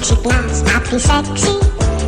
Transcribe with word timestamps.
ξυπνάς 0.00 0.74
απ' 0.76 0.88
τις 0.88 1.04
έξι 1.04 1.58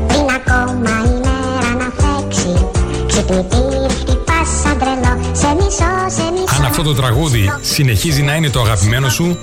Πριν 0.09 0.27
ακόμα 0.39 0.95
η 1.05 1.21
μέρα 1.25 1.71
να 1.81 1.89
φέξει 2.01 2.67
Ξυπνητήρι 3.07 3.87
χτυπάς 3.99 4.49
σαν 4.63 4.79
τρελό 4.79 5.15
Σε 5.33 5.55
μισό, 5.55 5.93
σε 6.17 6.31
μισό 6.33 6.55
Αν 6.59 6.65
αυτό 6.65 6.83
το 6.83 6.95
τραγούδι 6.95 7.53
συνεχίζει 7.61 8.23
να 8.23 8.35
είναι 8.35 8.51
το 8.51 8.61
αγαπημένο 8.61 9.09
σου, 9.09 9.39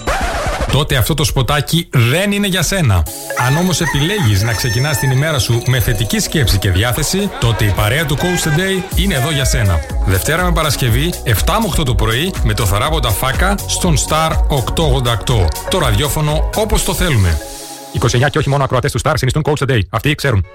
τότε 0.72 0.96
αυτό 0.96 1.14
το 1.14 1.24
σποτάκι 1.24 1.88
δεν 1.92 2.32
είναι 2.32 2.48
για 2.48 2.62
σένα. 2.62 3.04
Αν 3.48 3.58
όμως 3.58 3.82
επιλέγεις 3.82 4.42
να 4.44 4.54
ξεκινάς 4.54 4.98
την 4.98 5.12
ημέρα 5.12 5.40
σου 5.40 5.62
με 5.66 5.80
θετική 5.80 6.20
σκέψη 6.20 6.58
και 6.58 6.72
διάθεση, 6.72 7.30
τότε 7.40 7.66
η 7.66 7.72
παρέα 7.76 8.06
του 8.06 8.18
Coach 8.18 8.48
Today 8.48 8.84
είναι 8.96 9.14
εδώ 9.14 9.32
για 9.32 9.46
σένα. 9.46 9.80
Δευτέρα 10.06 10.44
με 10.44 10.52
Παρασκευή, 10.52 11.14
7 11.24 11.32
με 11.62 11.68
8 11.80 11.84
το 11.86 11.96
πρωί, 11.96 12.34
με 12.44 12.54
το 12.54 12.66
θαράποντα 12.66 13.10
φάκα 13.10 13.56
στον 13.68 13.98
Star 13.98 14.32
888. 14.48 15.48
Το 15.70 15.78
ραδιόφωνο 15.80 16.50
όπως 16.56 16.84
το 16.84 16.94
θέλουμε. 16.94 17.38
29 18.00 18.30
και 18.30 18.38
όχι 18.38 18.50
μόνο 18.50 18.64
ακροατές 18.64 18.92
του 18.92 19.00
Star 19.04 19.14
συνιστούν 19.16 19.44
Coach 19.46 19.68
Today. 19.68 19.80
Αυτοί 19.90 20.16
ξέρουν. 20.16 20.46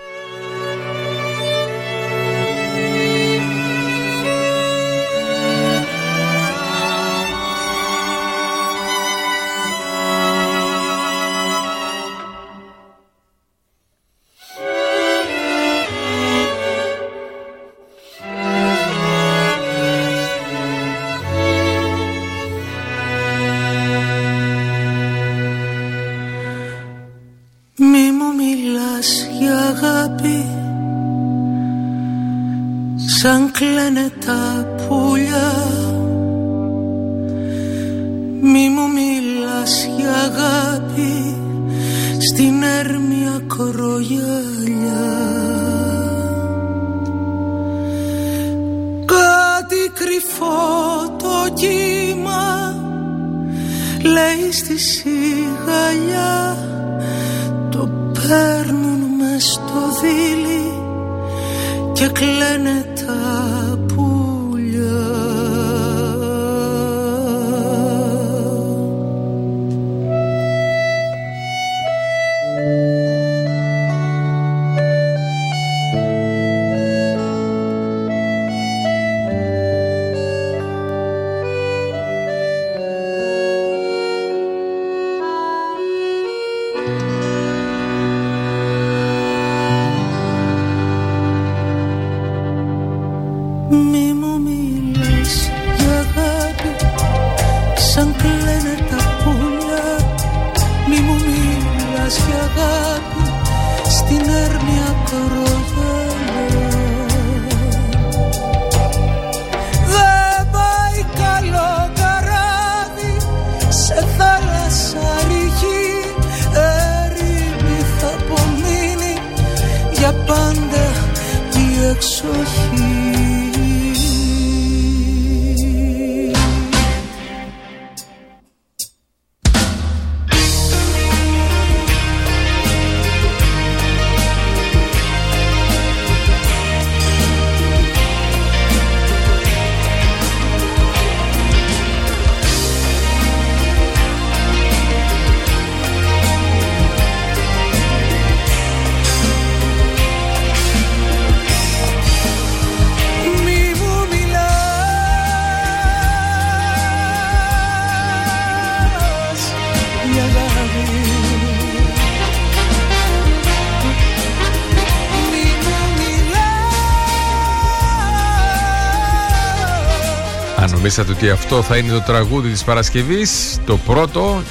Νομίζατε 170.83 171.13
ότι 171.13 171.31
αυτό 171.31 171.63
θα 171.63 171.77
είναι 171.77 171.93
το 171.93 172.01
τραγούδι 172.01 172.49
της 172.49 172.65
Παρασκευής, 172.65 173.61
το 173.67 173.77
πρώτο, 173.77 174.43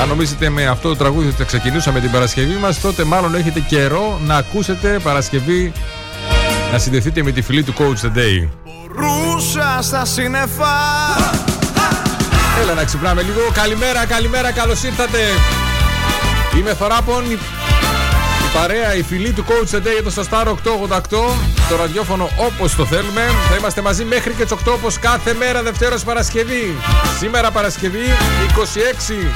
αν 0.00 0.08
νομίζετε 0.08 0.48
με 0.48 0.66
αυτό 0.66 0.88
το 0.88 0.96
τραγούδι 0.96 1.26
ότι 1.26 1.36
θα 1.36 1.44
ξεκινούσαμε 1.44 2.00
την 2.00 2.10
Παρασκευή 2.10 2.54
μας, 2.54 2.80
τότε 2.80 3.04
μάλλον 3.04 3.34
έχετε 3.34 3.60
καιρό 3.60 4.20
να 4.26 4.36
ακούσετε 4.36 4.98
Παρασκευή 5.02 5.72
να 6.72 6.78
συνδεθείτε 6.78 7.22
με 7.22 7.30
τη 7.30 7.42
φιλή 7.42 7.62
του 7.62 7.74
Coach 7.78 8.06
the 8.06 8.18
Day. 8.18 8.48
Ρούσα 8.96 9.78
στα 9.82 10.04
σύννεφα 10.04 10.74
Έλα 12.62 12.74
να 12.74 12.84
ξυπνάμε 12.84 13.22
λίγο. 13.22 13.40
Καλημέρα, 13.52 14.06
καλημέρα, 14.06 14.52
καλώς 14.52 14.82
ήρθατε. 14.82 15.18
Είμαι 16.58 16.74
Θωράπων, 16.74 17.24
η, 17.24 17.32
η 17.32 17.38
παρέα, 18.60 18.94
η 18.94 19.02
φιλή 19.02 19.32
του 19.32 19.44
Coach 19.48 19.74
the 19.74 19.78
Day 19.78 19.96
εδώ 19.98 20.10
στο 20.10 20.22
Star 20.30 20.46
888, 20.46 20.54
το 21.68 21.76
ραδιόφωνο 21.76 22.28
όπως 22.36 22.74
το 22.74 22.86
θέλουμε. 22.86 23.22
Θα 23.50 23.56
είμαστε 23.56 23.80
μαζί 23.80 24.04
μέχρι 24.04 24.32
και 24.32 24.42
τις 24.42 24.52
8 24.52 24.72
όπως 24.72 24.98
κάθε 24.98 25.34
μέρα 25.34 25.62
Δευτέρος 25.62 26.04
Παρασκευή. 26.04 26.76
Σήμερα 27.18 27.50
Παρασκευή 27.50 28.04
26 29.12 29.30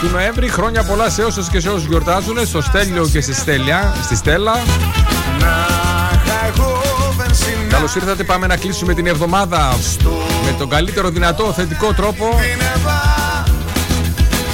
του 0.00 0.08
Νοέμβρη. 0.12 0.48
Χρόνια 0.48 0.82
πολλά 0.84 1.10
σε 1.10 1.22
όσους 1.22 1.48
και 1.48 1.60
σε 1.60 1.68
όσους 1.68 1.86
γιορτάζουν, 1.86 2.46
στο 2.46 2.60
Στέλιο 2.60 3.08
και 3.12 3.20
στη 3.20 3.34
Στέλια, 3.34 3.94
στη 4.02 4.16
Στέλλα. 4.16 4.52
Να 5.40 5.68
είχα 6.12 6.46
εγώ 6.54 6.82
βενζινά 7.16 7.68
Καλώς 7.70 7.94
ήρθατε. 7.94 8.24
Πάμε 8.24 8.46
να 8.46 8.56
κλείσουμε 8.56 8.94
την 8.94 9.06
εβδομάδα 9.06 9.76
με 10.44 10.54
τον 10.58 10.68
καλύτερο 10.68 11.08
δυνατό 11.08 11.52
θετικό 11.52 11.92
τρόπο. 11.92 12.28
Πίνευα 12.28 13.02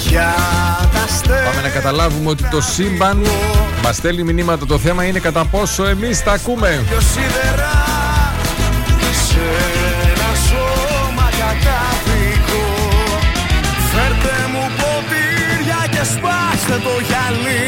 για 0.09 0.35
τα 0.35 0.39
αστέρια 0.41 0.70
Πάμε 1.45 1.61
να 1.63 1.69
καταλάβουμε 1.69 2.31
ότι 2.31 2.45
το 2.51 2.61
σύμπαν 2.61 3.27
μας 3.83 3.97
στέλνει 3.97 4.23
μηνύματα. 4.23 4.67
Το 4.67 4.79
θέμα 4.79 5.05
είναι 5.05 5.19
κατά 5.19 5.45
πόσο 5.45 5.87
εμείς 5.87 6.23
τα 6.23 6.33
ακούμε. 6.33 6.85
Δυο 6.89 7.01
σίδερα 7.01 7.73
σε 9.27 9.47
ένα 10.11 10.31
σώμα 10.49 11.29
κατάδικο 11.41 12.65
Φέρτε 13.93 14.37
μου 14.53 14.65
ποτήρια 14.81 15.81
και 15.91 16.03
σπάστε 16.13 16.77
το 16.87 16.95
γυαλί. 17.09 17.65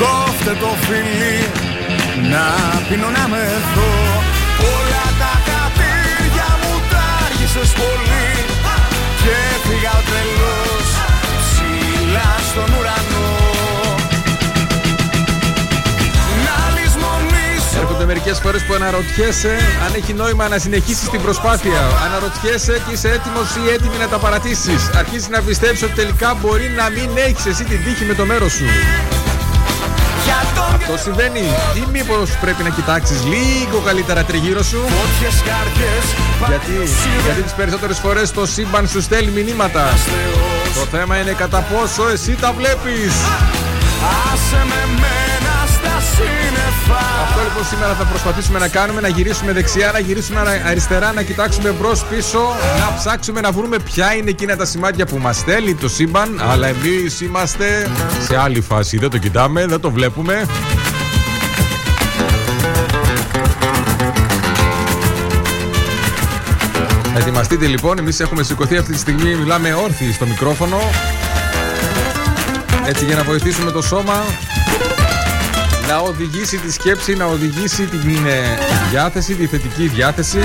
Κόφτε 0.00 0.52
το 0.60 0.70
φιλί 0.84 1.38
να 2.32 2.44
πίνω 2.88 3.08
να 3.10 3.28
με 3.28 3.42
δω. 3.74 3.92
Όλα 4.74 5.04
τα 5.20 5.32
κατήρια 5.48 6.48
μου 6.60 6.74
τα 6.90 7.04
άργησες 7.24 7.70
πολύ. 7.80 8.26
Και 9.20 9.32
έφυγα 9.54 9.94
τρελός. 10.08 10.53
ψηλά 10.53 10.53
στον 12.54 12.72
ουρανό 12.78 13.26
Να 16.46 16.56
λησμονήσω 16.76 17.78
Έρχονται 17.80 18.04
μερικές 18.04 18.38
φορές 18.38 18.62
που 18.66 18.74
αναρωτιέσαι 18.74 19.52
αν 19.84 19.92
έχει 19.94 20.12
νόημα 20.12 20.48
να 20.48 20.58
συνεχίσεις 20.58 21.08
την 21.08 21.22
προσπάθεια. 21.22 21.80
Αναρωτιέσαι 22.06 22.82
και 22.86 22.92
είσαι 22.92 23.08
έτοιμος 23.08 23.48
ή 23.60 23.70
έτοιμη 23.74 23.96
να 23.98 24.08
τα 24.08 24.18
παρατήσεις. 24.18 24.90
Αρχίζεις 24.96 25.28
να 25.28 25.40
πιστεύεις 25.40 25.82
ότι 25.82 25.92
τελικά 25.92 26.34
μπορεί 26.40 26.66
να 26.80 26.90
μην 26.90 27.10
έχεις 27.26 27.46
εσύ 27.46 27.64
την 27.64 27.84
τύχη 27.84 28.04
με 28.04 28.14
το 28.14 28.24
μέρος 28.24 28.52
σου. 28.52 28.64
Για 30.24 30.40
τον 30.54 30.86
Το 30.88 30.96
συμβαίνει 31.02 31.46
ή 31.80 31.82
μήπως 31.92 32.30
πρέπει 32.40 32.62
να 32.62 32.68
κοιτάξεις 32.68 33.24
λίγο 33.24 33.78
καλύτερα 33.84 34.24
τριγύρω 34.24 34.62
σου; 34.62 34.80
Φώτιες 34.96 35.36
καρδιές 35.48 36.04
Γιατί, 36.48 36.92
γιατί 37.24 37.42
τις 37.42 37.52
περισσότερες 37.52 37.98
φορές 37.98 38.30
το 38.30 38.46
σύμπαν 38.46 38.88
σου 38.88 39.00
στέλνει 39.00 39.30
μηνύματα. 39.30 39.82
Το 40.74 40.96
θέμα 40.96 41.20
είναι 41.20 41.32
κατά 41.32 41.58
πόσο 41.58 42.08
εσύ 42.08 42.36
τα 42.40 42.52
βλέπεις. 42.52 43.12
Άσε 44.32 44.64
με 44.68 44.82
μένα 45.02 45.54
στα 45.66 46.00
σύννεφα 46.14 46.98
Αυτό 47.28 47.40
λοιπόν 47.42 47.64
σήμερα 47.70 47.94
θα 47.94 48.04
προσπαθήσουμε 48.04 48.58
να 48.58 48.68
κάνουμε, 48.68 49.00
να 49.00 49.08
γυρίσουμε 49.08 49.52
δεξιά, 49.52 49.90
να 49.92 49.98
γυρίσουμε 49.98 50.40
ανα- 50.40 50.62
αριστερά, 50.66 51.12
να 51.12 51.22
κοιτάξουμε 51.22 51.70
μπρος 51.70 52.04
πίσω, 52.04 52.38
να 52.80 52.94
ψάξουμε 52.98 53.40
να 53.40 53.52
βρούμε 53.52 53.78
ποια 53.78 54.14
είναι 54.14 54.30
εκείνα 54.30 54.56
τα 54.56 54.64
σημάδια 54.64 55.06
που 55.06 55.18
μας 55.18 55.36
στέλνει 55.36 55.74
το 55.74 55.88
σύμπαν. 55.88 56.40
Αλλά 56.50 56.66
εμείς 56.66 57.20
είμαστε 57.20 57.90
σε 58.26 58.36
άλλη 58.38 58.60
φάση. 58.60 58.98
Δεν 58.98 59.10
το 59.10 59.18
κοιτάμε, 59.18 59.66
δεν 59.66 59.80
το 59.80 59.90
βλέπουμε. 59.90 60.46
Ετοιμαστείτε 67.16 67.66
λοιπόν, 67.66 67.98
εμείς 67.98 68.20
έχουμε 68.20 68.42
σηκωθεί 68.42 68.76
αυτή 68.76 68.92
τη 68.92 68.98
στιγμή, 68.98 69.34
μιλάμε 69.34 69.74
όρθιοι 69.74 70.12
στο 70.12 70.26
μικρόφωνο 70.26 70.78
Έτσι 72.86 73.04
για 73.04 73.16
να 73.16 73.22
βοηθήσουμε 73.22 73.70
το 73.70 73.82
σώμα 73.82 74.24
να 75.88 75.96
οδηγήσει 75.98 76.58
τη 76.58 76.72
σκέψη, 76.72 77.14
να 77.14 77.24
οδηγήσει 77.24 77.84
την 77.84 78.26
ε, 78.26 78.58
διάθεση, 78.90 79.34
τη 79.34 79.46
θετική 79.46 79.86
διάθεση. 79.86 80.38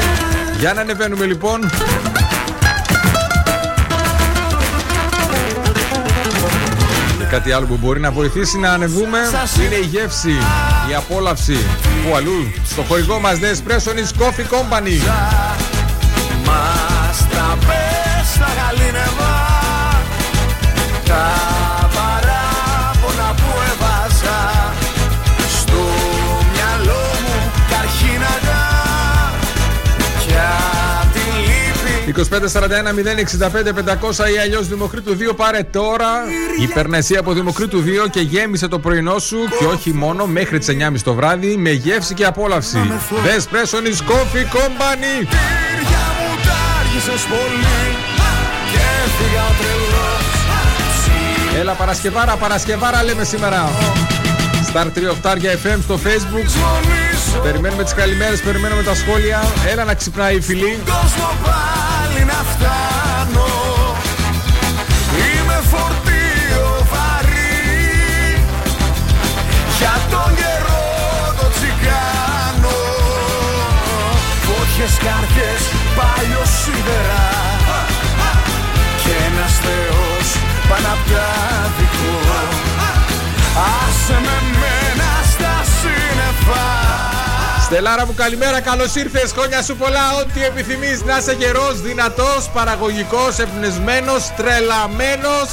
Για 0.59 0.73
να 0.73 0.81
ανεβαίνουμε 0.81 1.25
λοιπόν. 1.25 1.69
Και 7.17 7.25
Κάτι 7.29 7.51
άλλο 7.51 7.65
που 7.65 7.77
μπορεί 7.81 7.99
να 7.99 8.11
βοηθήσει 8.11 8.59
να 8.59 8.71
ανεβούμε 8.71 9.19
είναι 9.65 9.75
η 9.75 9.85
γεύση, 9.85 10.35
η 10.89 10.93
απόλαυση. 10.95 11.57
Που 12.05 12.15
αλλού, 12.15 12.53
στο 12.65 12.81
χορηγό 12.81 13.19
μας 13.19 13.37
The 13.39 13.55
Espresso 13.55 13.91
is 13.93 14.23
Coffee 14.23 14.47
Company. 14.55 14.99
Τα 21.09 21.89
παράπονα 21.95 23.33
που 23.35 23.49
έβαζα 23.71 24.37
Στο 25.59 25.83
μυαλό 26.53 27.03
μου 27.23 27.51
καρχίναγα 27.69 28.61
Κι 30.27 30.33
απ' 31.01 31.13
τη 31.13 31.19
λύπη. 31.19 32.13
2541 32.13 32.93
065 33.47 33.73
500 34.27 34.31
ή 34.33 34.37
αλλιώς 34.37 34.67
Δημοκρίτου 34.67 35.17
2 35.31 35.35
πάρε 35.35 35.63
τώρα. 35.63 36.07
Υπερνεσία 36.61 37.19
από 37.19 37.33
Δημοκρίτου 37.33 37.83
2 38.05 38.09
και 38.09 38.19
γέμισε 38.19 38.67
το 38.67 38.79
πρωινό 38.79 39.19
σου 39.19 39.37
και 39.59 39.65
όχι 39.65 39.93
μόνο 39.93 40.25
μέχρι 40.25 40.57
τις 40.57 40.67
9.30 40.67 40.93
το 41.03 41.13
βράδυ 41.13 41.57
με 41.57 41.71
γεύση 41.71 42.13
και 42.13 42.25
απόλαυση. 42.25 42.79
The 43.25 43.39
Espresso 43.39 43.77
is 43.85 43.99
Coffee 44.11 44.47
Company. 44.57 45.15
Τύρια 45.19 46.05
μου 46.17 46.31
τα 46.45 46.57
άργησες 46.79 47.21
πολύ 47.29 47.79
Και 48.71 48.79
έφυγα 49.03 49.43
ο 49.43 49.53
τρελός 49.59 50.38
Έλα 51.59 51.73
Παρασκευάρα, 51.73 52.35
Παρασκευάρα 52.35 53.03
λέμε 53.03 53.23
σήμερα. 53.23 53.69
Star 54.73 54.85
3 54.85 55.09
Οχτάρια 55.11 55.51
FM 55.51 55.77
στο 55.83 55.99
Facebook. 56.03 56.45
Ψωνίζω 56.45 57.39
Περιμένουμε 57.43 57.83
τις 57.83 57.93
καλημέρες, 57.93 58.41
περιμένουμε 58.41 58.83
τα 58.83 58.95
σχόλια. 58.95 59.43
Έλα 59.71 59.83
να 59.83 59.93
ξυπνάει 59.93 60.35
η 60.35 60.41
φιλή. 60.41 60.79
κόσμο 60.85 61.29
πάλι 61.43 62.25
να 62.25 62.33
φτάνω 62.51 63.47
Είμαι 65.17 65.59
φορτίο 65.71 66.87
βαρύ 66.91 68.43
Για 69.77 69.95
τον 70.11 70.35
καιρό 70.35 70.83
το 71.39 71.47
τσιγάνο 71.55 72.77
Φώτιες 74.45 74.97
καρδιές 75.05 75.61
παλιό 75.95 76.43
σίδερα 76.59 77.23
Κι 79.01 79.09
ένας 79.27 79.53
θεός 79.63 79.88
πάνω 80.69 80.87
απ' 80.95 81.05
τα 81.11 81.27
δικό 81.77 82.17
Άσε 83.79 84.17
με 84.27 84.37
μένα 84.61 85.09
στα 85.33 85.53
σύννεφα. 85.79 86.65
Στελάρα 87.65 88.05
μου 88.05 88.13
καλημέρα, 88.15 88.61
καλώς 88.61 88.95
ήρθες, 88.95 89.31
χρόνια 89.31 89.61
σου 89.61 89.75
πολλά, 89.75 90.05
ό,τι 90.19 90.43
επιθυμείς 90.43 91.03
να 91.05 91.17
είσαι 91.17 91.35
γερός, 91.39 91.81
δυνατός, 91.81 92.49
παραγωγικός, 92.53 93.37
εμπνευσμένος, 93.37 94.31
τρελαμένος. 94.37 95.49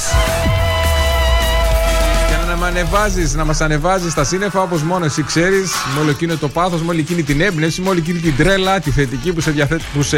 Και 2.27 2.49
να 2.49 2.55
με 2.57 2.67
ανεβάζεις, 2.67 3.33
να 3.33 3.45
μας 3.45 3.61
ανεβάζεις 3.61 4.11
στα 4.11 4.23
σύννεφα 4.23 4.61
όπως 4.61 4.81
μόνο 4.81 5.05
εσύ 5.05 5.23
ξέρεις 5.23 5.71
με 5.95 5.99
όλο 6.01 6.09
εκείνο 6.09 6.35
το 6.35 6.47
πάθος, 6.49 6.81
με 6.81 6.89
όλη 6.89 6.99
εκείνη 6.99 7.23
την 7.23 7.41
έμπνευση, 7.41 7.81
με 7.81 7.89
όλη 7.89 7.99
εκείνη 7.99 8.19
την 8.19 8.37
τρέλα, 8.37 8.79
τη 8.79 8.91
θετική 8.91 9.33
που 9.33 9.41
σε, 9.41 9.51
διαθέτει, 9.51 9.83
που 9.93 10.03
σε 10.03 10.17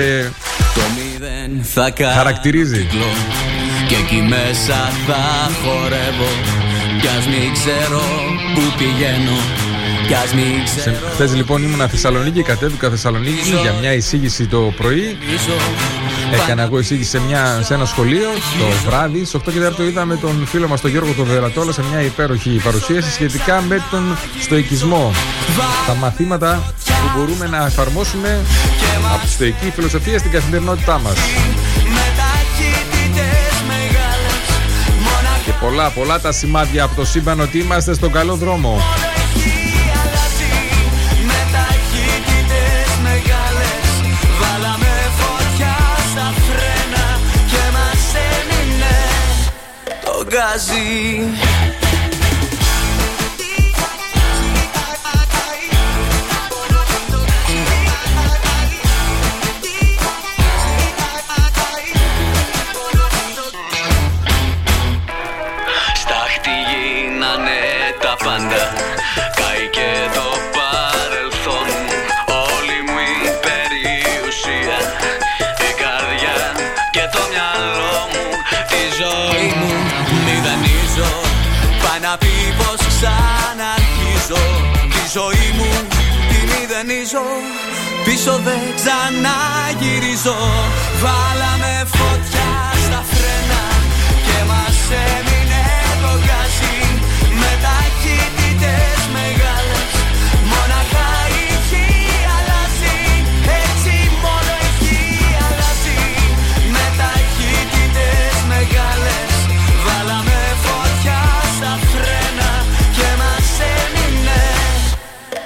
Το 0.76 0.82
μηδέν 0.96 1.64
θα 1.74 1.90
κάνω 1.90 2.14
χαρακτηρίζει. 2.14 2.78
κύκλο 2.78 3.06
Και 3.90 3.96
εκεί 3.96 4.22
μέσα 4.22 4.80
θα 5.08 5.24
χορεύω 5.62 6.32
Κι 7.02 7.08
ας 7.18 7.26
μην 7.28 7.54
ξέρω 7.54 8.02
που 8.54 8.62
πηγαίνω 8.78 9.38
Κι 10.08 10.14
ας 10.14 10.34
μην 10.34 10.64
ξέρω 10.66 10.98
Χθε 11.14 11.28
λοιπόν 11.36 11.64
ήμουνα 11.64 11.88
Θεσσαλονίκη, 11.88 12.42
κατέβηκα 12.42 12.90
Θεσσαλονίκη 12.90 13.50
για 13.62 13.74
μια 13.80 13.94
εισήγηση 13.94 14.48
το 14.48 14.74
πρωί. 14.78 15.18
πίσω 15.20 15.52
Έκανα 16.34 16.62
εγώ 16.62 16.80
εισήγηση 16.80 17.10
σε, 17.10 17.20
μια, 17.20 17.62
σε 17.64 17.74
ένα 17.74 17.86
σχολείο 17.86 18.30
το 18.60 18.90
βράδυ. 18.90 19.26
Στις 19.26 19.42
8 19.48 19.52
και 19.54 19.84
4 19.84 19.88
είδαμε 19.88 20.16
τον 20.16 20.46
φίλο 20.46 20.68
μας 20.68 20.82
τον 20.82 20.92
Γιώργο 20.92 21.14
τον 21.14 21.26
Βερατόλα 21.26 21.72
σε 21.72 21.84
μια 21.90 22.02
υπέροχη 22.02 22.50
παρουσίαση 22.64 23.12
σχετικά 23.12 23.62
με 23.62 23.84
τον 23.92 24.18
στοικισμό. 24.40 25.12
Τα 25.88 25.96
μαθήματα 25.96 26.74
που 26.86 27.20
μπορούμε 27.20 27.48
να 27.48 27.66
εφαρμόσουμε 27.66 28.40
από 29.14 29.26
τη 29.26 29.32
στοική 29.32 29.72
φιλοσοφία 29.76 30.20
στην 30.20 30.32
καθημερινότητά 30.32 31.00
μας. 31.00 31.18
Πολλά, 35.70 35.90
πολλά 35.90 36.20
τα 36.20 36.32
σημάδια 36.32 36.84
από 36.84 36.96
το 36.96 37.06
σύμπαν 37.06 37.40
ότι 37.40 37.60
είμαστε 37.60 37.94
στον 37.94 38.12
καλό 38.12 38.36
δρόμο. 38.36 38.78
έχει 50.60 51.59
Πίσω 88.30 88.42
δεν 88.44 88.66
ξαναγυρίζω. 88.80 90.38
Βάλαμε 91.04 91.74
φωτιά 91.98 92.52
στα 92.86 93.02
φρένα 93.12 93.64
Και 94.26 94.40
μας 94.50 94.78
έμεινε 95.12 95.66
το 96.04 96.12
γκάζι. 96.24 96.78
Με 97.40 97.52
ταχύτητες 97.66 99.02
μεγάλες 99.18 99.92
Μοναχά 100.52 101.10
έχει 101.52 101.88
αλλάζει. 102.36 103.00
Έτσι 103.64 103.94
μόνο 104.24 104.52
έχει 104.68 105.02
αλλάζει. 105.46 106.02
Με 106.74 106.86
ταχύτητες 107.00 108.36
μεγάλες 108.54 109.34
Βάλαμε 109.86 110.40
φωτιά 110.66 111.22
στα 111.58 111.74
φρένα 111.90 112.52
Και 112.96 113.10
μας 113.22 113.50
έμεινε 113.78 114.42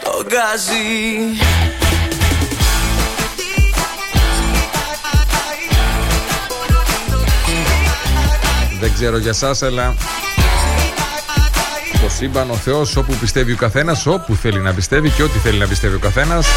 το 0.03 0.13
γκάζι 0.27 1.42
ξέρω 9.03 9.17
για 9.17 9.33
σας, 9.33 9.61
αλλά 9.61 9.95
το 12.01 12.09
σύμπαν, 12.09 12.49
ο 12.49 12.55
Θεός, 12.55 12.95
όπου 12.95 13.13
πιστεύει 13.13 13.51
ο 13.51 13.55
καθένας, 13.55 14.05
όπου 14.05 14.35
θέλει 14.35 14.59
να 14.59 14.73
πιστεύει 14.73 15.09
και 15.09 15.23
ό,τι 15.23 15.37
θέλει 15.37 15.57
να 15.57 15.67
πιστεύει 15.67 15.95
ο 15.95 15.99
καθένας. 15.99 16.47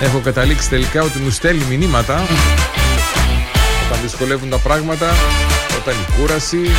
Έχω 0.00 0.18
καταλήξει 0.18 0.68
τελικά 0.68 1.02
ότι 1.02 1.18
μου 1.18 1.30
στέλνει 1.30 1.64
μηνύματα 1.64 2.14
όταν 3.86 4.02
δυσκολεύουν 4.02 4.50
τα 4.50 4.58
πράγματα, 4.58 5.14
όταν 5.80 5.94
η 5.94 6.20
κούραση, 6.20 6.70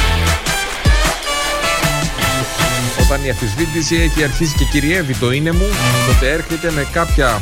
Όταν 2.99 3.25
η 3.25 3.29
αφισβήτηση 3.29 3.95
έχει 3.95 4.23
αρχίσει 4.23 4.55
και 4.55 4.65
κυριεύει 4.71 5.15
το 5.15 5.31
είναι 5.31 5.51
μου, 5.51 5.67
τότε 6.07 6.31
έρχεται 6.31 6.71
με 6.71 6.87
κάποια 6.91 7.41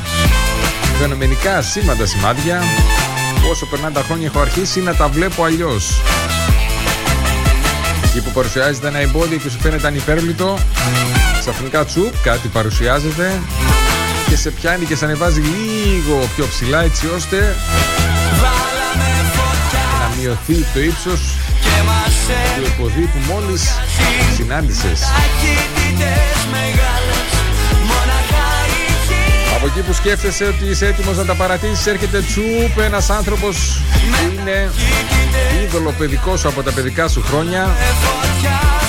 φαινομενικά 0.99 1.61
σήμαντα 1.61 2.05
σημάδια. 2.05 2.63
Όσο 3.51 3.65
περνάνε 3.65 3.93
τα 3.93 4.01
χρόνια 4.01 4.25
έχω 4.25 4.39
αρχίσει 4.39 4.81
να 4.81 4.95
τα 4.95 5.07
βλέπω 5.07 5.43
αλλιώς. 5.43 6.01
Εκεί 8.17 8.25
που 8.25 8.31
παρουσιάζεται 8.31 8.87
ένα 8.87 8.97
εμπόδιο 8.97 9.37
και 9.37 9.49
σου 9.49 9.59
φαίνεται 9.59 9.87
ανυπέρβλητο, 9.87 10.57
ξαφνικά 11.39 11.85
τσουπ, 11.85 12.13
κάτι 12.23 12.47
παρουσιάζεται 12.47 13.41
και 14.29 14.35
σε 14.35 14.51
πιάνει 14.51 14.85
και 14.85 14.95
σε 14.95 15.05
ανεβάζει 15.05 15.41
λίγο 15.41 16.29
πιο 16.35 16.47
ψηλά 16.47 16.83
έτσι 16.83 17.07
ώστε 17.15 17.55
να 19.99 20.15
μειωθεί 20.21 20.65
το 20.73 20.79
ύψος 20.79 21.19
του 22.55 22.63
εποδί 22.65 23.01
που 23.01 23.33
μόλις 23.33 23.61
συνάντησες. 24.35 24.99
Από 29.67 29.77
εκεί 29.77 29.87
που 29.87 29.93
σκέφτεσαι 29.93 30.45
ότι 30.45 30.65
είσαι 30.65 30.85
έτοιμος 30.85 31.17
να 31.17 31.25
τα 31.25 31.35
παρατήσεις 31.35 31.85
έρχεται 31.85 32.21
τσουπ 32.21 32.79
ένας 32.79 33.09
άνθρωπος 33.09 33.81
που 33.91 34.31
είναι 34.31 34.71
είδωλο 35.63 35.93
παιδικός 35.97 36.39
σου 36.39 36.47
από 36.47 36.63
τα 36.63 36.71
παιδικά 36.71 37.07
σου 37.07 37.21
χρόνια. 37.21 37.75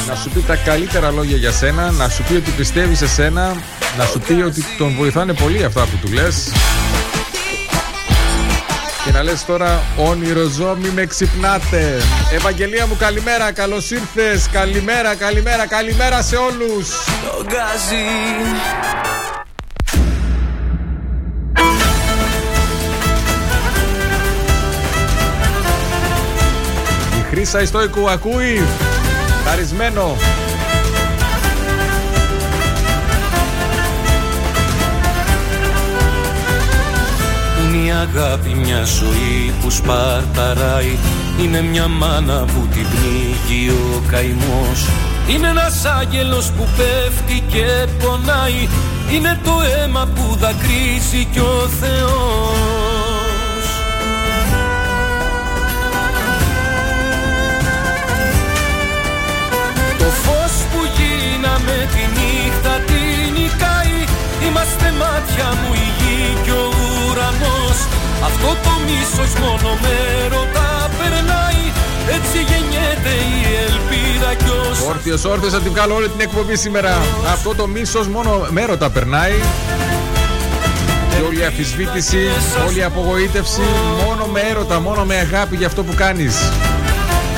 Να 0.08 0.14
σου 0.14 0.30
πει 0.30 0.40
τα 0.40 0.56
καλύτερα 0.56 1.11
λόγια 1.11 1.37
για 1.37 1.52
σένα, 1.52 1.90
να 1.90 2.08
σου 2.08 2.23
πει 2.23 2.35
ότι 2.35 2.50
πιστεύεις 2.50 2.99
σε 2.99 3.08
σένα, 3.08 3.56
να 3.99 4.04
σου 4.04 4.20
πει 4.20 4.32
ότι 4.32 4.64
τον 4.78 4.94
βοηθάνε 4.97 5.32
πολύ 5.32 5.64
αυτά 5.64 5.80
που 5.80 5.97
του 6.00 6.12
λες. 6.12 6.52
Και 9.04 9.11
να 9.12 9.23
λες 9.23 9.44
τώρα 9.44 9.82
όνειρο 9.97 10.49
ζω 10.49 10.76
μη 10.80 10.88
με 10.88 11.06
ξυπνάτε 11.06 12.02
Ευαγγελία 12.32 12.87
μου 12.87 12.97
καλημέρα 12.99 13.52
καλώς 13.52 13.90
ήρθες. 13.90 14.49
Καλημέρα 14.52 15.14
καλημέρα 15.14 15.66
καλημέρα 15.66 16.23
σε 16.23 16.37
όλους. 16.37 16.88
Το 17.25 17.44
γκάζι 27.49 27.62
Η 27.62 27.62
Χρύσα 27.62 27.62
Ιστόικου 27.62 28.11
ακούει. 28.11 28.62
Χαρισμένο. 29.45 30.17
Είναι 37.64 37.87
η 37.87 37.90
αγάπη 37.90 38.49
μια 38.49 38.85
ζωή 38.85 39.52
που 39.62 39.71
σπαρταράει. 39.71 40.97
Είναι 41.43 41.62
μια 41.62 41.88
μάνα 41.88 42.45
που 42.45 42.69
την 42.73 42.87
πνίγει 42.90 43.71
ο 43.71 44.02
καημός. 44.11 44.87
Είναι 45.28 45.49
ένας 45.49 45.85
άγγελος 45.85 46.50
που 46.50 46.69
πέφτει 46.76 47.43
και 47.49 47.87
πονάει. 48.02 48.69
Είναι 49.12 49.38
το 49.45 49.52
αίμα 49.61 50.09
που 50.14 50.37
δακρύζει 50.37 51.25
κι 51.33 51.38
ο 51.38 51.69
Θεός 51.81 52.77
Είμαστε 64.71 64.93
μάτια 64.99 65.49
μου 65.61 65.73
η 65.75 65.89
γη 65.99 66.43
και 66.45 66.51
ο 66.51 66.69
ουρανός. 67.11 67.79
Αυτό 68.29 68.49
το 68.65 68.75
μίσος 68.87 69.31
μόνο 69.43 69.69
με 69.83 69.97
ρωτά 70.35 70.71
περνάει. 70.99 71.63
Έτσι 72.17 72.39
γεννιέται 72.49 73.13
η 73.33 73.39
ελπίδα 73.67 74.31
κι 74.35 74.51
ως 74.71 74.89
Όρθιος 74.89 75.25
όρθιος 75.25 75.53
θα 75.53 75.61
την 75.61 75.73
βγάλω 75.73 75.95
όλη 75.95 76.09
την 76.09 76.21
εκπομπή 76.21 76.57
σήμερα. 76.57 76.93
Αυτό 77.33 77.55
το 77.55 77.67
μίσος 77.67 78.07
μόνο 78.09 78.47
μέρωτα 78.51 78.91
περνάει. 78.91 79.37
Και 81.11 81.21
όλη 81.27 81.41
η 81.41 81.45
αφισβήτηση, 81.45 82.23
όλη 82.67 82.79
η 82.79 82.83
απογοήτευση 82.83 83.63
μόνο 84.05 84.25
με 84.33 84.41
έρωτα, 84.51 84.81
μόνο 84.81 85.05
με 85.05 85.15
αγάπη 85.15 85.57
για 85.57 85.67
αυτό 85.67 85.83
που 85.85 85.95
κάνεις. 85.95 86.35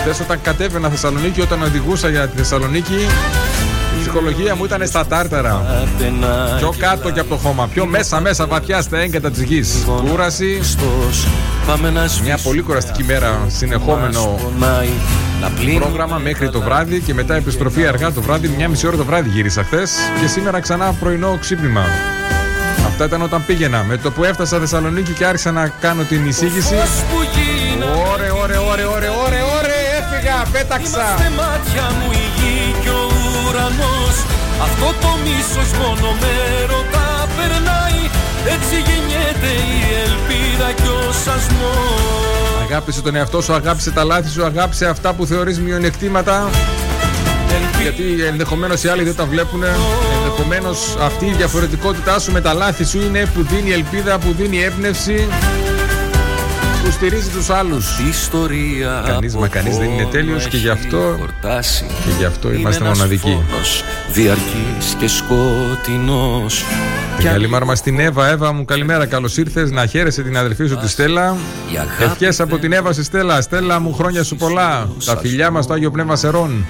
Θες 0.05 0.21
όταν 0.21 0.39
κατέβαινα 0.43 0.89
Θεσσαλονίκη, 0.89 1.41
όταν 1.41 1.63
οδηγούσα 1.63 2.09
για 2.09 2.29
τη 2.29 2.37
Θεσσαλονίκη, 2.37 2.95
η 2.95 3.70
ψυχολογία 4.11 4.57
μου 4.57 4.64
ήταν 4.64 4.87
στα 4.87 5.07
τάρταρα. 5.07 5.55
Άντε 5.55 6.12
να 6.21 6.57
Πιο 6.57 6.75
κάτω 6.79 7.11
και 7.11 7.21
από 7.21 7.29
το 7.29 7.37
χώμα, 7.37 7.69
πιο 7.73 7.87
μέσα 7.87 8.21
μέσα 8.21 8.47
βαθιά 8.47 8.83
στα 8.83 8.99
έγκατα 8.99 9.31
της 9.31 9.43
γης. 9.43 9.85
Κούραση, 9.87 10.47
γελαστός. 10.47 11.26
Πάμε 11.67 11.90
να 11.90 12.00
μια 12.00 12.09
σβήσουμε 12.09 12.38
πολύ 12.43 12.62
κουραστική 12.62 13.05
μέρα, 13.05 13.45
συνεχόμενο 13.47 14.31
μας 14.31 14.43
πονάει. 14.43 14.88
Να 15.40 15.49
πλύνουμε 15.49 15.85
πρόγραμμα 15.85 16.19
μέχρι 16.19 16.50
το 16.50 16.61
βράδυ 16.61 17.00
και 17.00 17.14
μετά 17.14 17.35
επιστροφή 17.35 17.87
αργά 17.87 18.12
το 18.12 18.21
βράδυ, 18.21 18.49
μια 18.49 18.69
μισή 18.69 18.87
ώρα 18.87 18.97
το 18.97 19.05
βράδυ 19.05 19.29
γύρισα 19.29 19.64
χθες 19.64 19.93
και 20.21 20.26
σήμερα 20.26 20.61
ξανά 20.61 20.93
πρωινό 21.00 21.37
ξύπνημα. 21.40 21.85
Αυτά 22.87 23.05
ήταν 23.05 23.23
όταν 23.23 23.47
πήγαινα. 23.47 23.85
Με 23.88 23.97
το 23.97 24.11
που 24.11 24.25
έφτασα 24.25 24.59
Θεσσαλονίκη 24.59 25.12
και 25.12 25.25
άρχισα 25.25 25.50
να 25.50 25.73
κάνω 25.81 26.02
την 26.02 26.26
εισήγηση. 26.26 26.75
Φως 26.75 27.05
που 27.11 27.17
γίναμε 27.35 27.61
Ωρε, 28.12 28.31
ωρε, 28.31 28.57
ωρε, 28.57 28.85
ωρε, 28.85 29.09
ωρε, 29.09 29.40
ωρε, 29.57 29.79
έφυγα, 29.99 30.47
πέταξα. 30.52 31.05
Ουρανός. 33.71 34.17
Αυτό 34.62 34.87
το 35.00 35.09
μίσος 35.25 35.71
μόνο 35.79 36.09
με 36.21 36.33
ρωτά 36.73 37.29
περνάει. 37.37 38.00
Έτσι 38.55 38.75
γεννιέται 38.87 39.50
η 39.73 39.79
ελπίδα 40.05 40.73
και 40.73 40.89
ο 40.89 41.12
σασμός. 41.12 42.71
Αγάπησε 42.71 43.03
τον 43.03 43.15
εαυτό 43.17 43.41
σου, 43.41 43.53
αγάπησε 43.55 43.91
τα 43.91 44.05
λάθη 44.05 44.29
σου, 44.29 44.45
αγάπησε 44.45 44.87
αυτά 44.87 45.12
που 45.12 45.27
θεωρείς 45.27 45.61
μειονεκτήματα. 45.61 46.50
Γιατί 47.83 48.25
ενδεχομένως 48.29 48.83
οι 48.85 48.89
άλλοι 48.89 49.03
δεν 49.03 49.17
τα 49.17 49.25
βλέπουν. 49.25 49.62
Ενδεχομένως 50.17 50.97
αυτή 51.00 51.27
η 51.27 51.33
διαφορετικότητά 51.37 52.19
σου 52.19 52.33
με 52.33 52.41
τα 52.41 52.55
λάθη 52.55 52.85
σου 52.85 53.00
είναι 53.00 53.27
που 53.35 53.43
δίνει 53.43 53.73
ελπίδα, 53.73 54.19
που 54.19 54.35
δίνει 54.39 54.62
έμπνευση, 54.62 55.29
που 56.85 56.91
στηρίζει 56.91 57.29
τους 57.29 57.51
άλλους. 57.51 57.99
Η 57.99 58.09
ιστορία 58.09 59.03
Κανείς, 59.07 59.35
μα 59.35 59.45
από 59.45 59.53
κανείς 59.55 59.77
δεν 59.77 59.87
είναι 59.91 59.97
πόνο 60.03 60.09
τέλειος 60.13 60.47
και 60.49 60.57
γι' 60.57 60.69
έχει 60.69 60.79
αυτό- 60.79 61.17
χορτάσει. 61.19 61.85
Και 62.05 62.11
γι' 62.19 62.25
αυτό 62.25 62.49
Είναι 62.49 62.59
είμαστε 62.59 62.85
ένας 62.85 62.97
μοναδικοί. 62.99 63.43
φόνος 63.49 63.85
διαρκής 64.13 64.95
και 64.99 65.09
σκοτεινός 65.09 66.65
Και 67.19 67.29
καλημέρα 67.29 67.65
μας 67.65 67.79
στην 67.79 67.99
Εύα. 68.01 68.29
Εύα 68.29 68.53
μου, 68.53 68.65
καλημέρα, 68.65 69.07
καλώς 69.07 69.37
ήρθες. 69.37 69.71
Να 69.71 69.87
χαίρεσαι 69.87 70.23
την 70.23 70.37
αδερφή 70.37 70.67
σου 70.67 70.77
τη 70.77 70.89
Στέλλα. 70.89 71.37
Η 71.73 71.77
αγάπη 71.77 72.03
Ευχές 72.03 72.41
από 72.41 72.59
την 72.59 72.73
Εύα 72.73 72.93
στη 72.93 73.05
Στέλλα. 73.05 73.41
Στέλλα 73.41 73.79
μου, 73.81 73.95
χρόνια 73.95 74.23
σου 74.25 74.37
πολλά. 74.37 74.89
Τα 75.05 75.17
φιλιά 75.17 75.51
μας 75.51 75.65
στο 75.65 75.73
Άγιο 75.73 75.91
Πνεύμα 75.91 76.17
Σερών. 76.17 76.67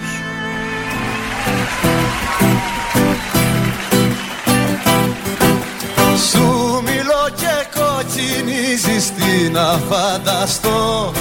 Τι 9.30 9.48
να 9.50 9.80
φανταστώ 9.90 11.12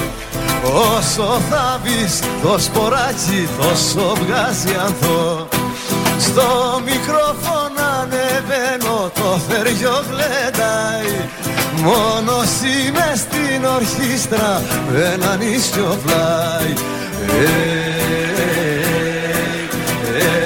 Όσο 0.96 1.40
θα 1.50 1.80
μπεις 1.82 2.18
το 2.42 2.58
σποράκι 2.58 3.48
τόσο 3.60 4.12
βγάζει 4.20 4.76
ανθό. 4.84 5.48
Στο 6.18 6.80
μικρόφωνο 6.84 7.82
ανεβαίνω 8.00 9.10
το 9.14 9.38
θεριό 9.48 10.02
γλεντάει. 10.10 11.28
Μόνος 11.82 12.50
είμαι 12.62 13.12
στην 13.16 13.64
ορχήστρα 13.64 14.62
με 14.92 15.10
έναν 15.14 15.40
ίσιο 15.40 15.98
πλάι 16.06 16.72
Ε, 17.40 17.68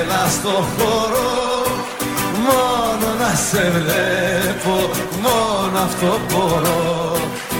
Έλα 0.00 0.26
στο 0.30 0.48
χώρο 0.78 1.32
Μόνο 2.46 3.14
να 3.20 3.34
σε 3.50 3.72
βλέπω 3.74 4.90
Μόνο 5.22 5.78
αυτό 5.84 6.20
μπορώ. 6.30 7.16
ε, 7.50 7.53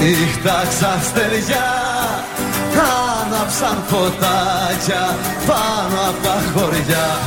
Νύχτα 0.00 0.62
ξαστεριά 0.68 1.66
Άναψαν 3.20 3.82
φωτάκια 3.86 5.18
Πάνω 5.46 6.08
από 6.08 6.22
τα 6.22 6.42
χωριά 6.54 7.18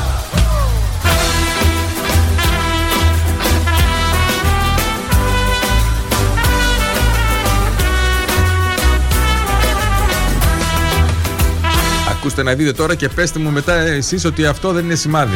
Ακούστε 12.09 12.43
να 12.43 12.53
δείτε 12.53 12.71
τώρα 12.71 12.95
και 12.95 13.09
πέστε 13.09 13.39
μου 13.39 13.51
μετά 13.51 13.73
εσείς 13.73 14.25
ότι 14.25 14.45
αυτό 14.45 14.71
δεν 14.71 14.85
είναι 14.85 14.95
σημάδι. 14.95 15.35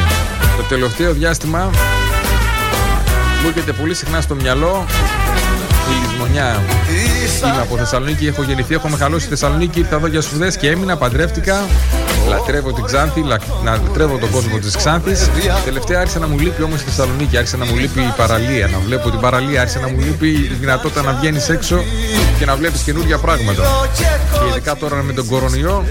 Το 0.56 0.62
τελευταίο 0.68 1.12
διάστημα 1.12 1.70
μου 3.44 3.50
έρχεται 3.56 3.72
πολύ 3.72 3.94
συχνά 3.94 4.20
στο 4.20 4.34
μυαλό 4.34 4.86
η 5.90 6.06
λησμονιά. 6.06 6.62
Είμαι 7.44 7.60
από 7.60 7.76
Θεσσαλονίκη, 7.76 8.26
έχω 8.26 8.42
γεννηθεί, 8.42 8.74
έχω 8.74 8.88
μεγαλώσει 8.88 9.20
στη 9.20 9.28
Θεσσαλονίκη, 9.28 9.78
ήρθα 9.78 9.96
εδώ 9.96 10.06
για 10.06 10.20
σπουδές 10.20 10.56
και 10.56 10.70
έμεινα, 10.70 10.96
παντρεύτηκα. 10.96 11.64
Λατρεύω 12.28 12.72
την 12.72 12.84
Ξάνθη, 12.84 13.22
λα... 13.22 13.36
να 13.64 13.70
λατρεύω 13.70 14.18
τον 14.18 14.30
κόσμο 14.30 14.58
της 14.58 14.76
Ξάνθης. 14.76 15.30
Τελευταία 15.64 16.00
άρχισε 16.00 16.18
να 16.18 16.26
μου 16.28 16.38
λείπει 16.38 16.62
όμως 16.62 16.80
η 16.80 16.84
Θεσσαλονίκη, 16.84 17.36
άρχισε 17.36 17.56
να 17.56 17.64
μου 17.64 17.76
λείπει 17.76 18.00
η 18.00 18.12
παραλία. 18.16 18.66
Να 18.66 18.78
βλέπω 18.78 19.10
την 19.10 19.20
παραλία, 19.20 19.60
άρχισε 19.60 19.78
να 19.78 19.88
μου 19.88 19.98
λείπει 19.98 20.28
η 20.28 20.56
δυνατότητα 20.60 21.02
να 21.02 21.12
βγαίνεις 21.12 21.48
έξω 21.48 21.84
και 22.38 22.44
να 22.44 22.56
βλέπεις 22.56 22.80
καινούργια 22.80 23.18
πράγματα. 23.18 23.62
Και 24.32 24.48
ειδικά 24.50 24.76
τώρα 24.76 25.02
με 25.02 25.12
τον 25.12 25.26
κορονοϊό, 25.26 25.84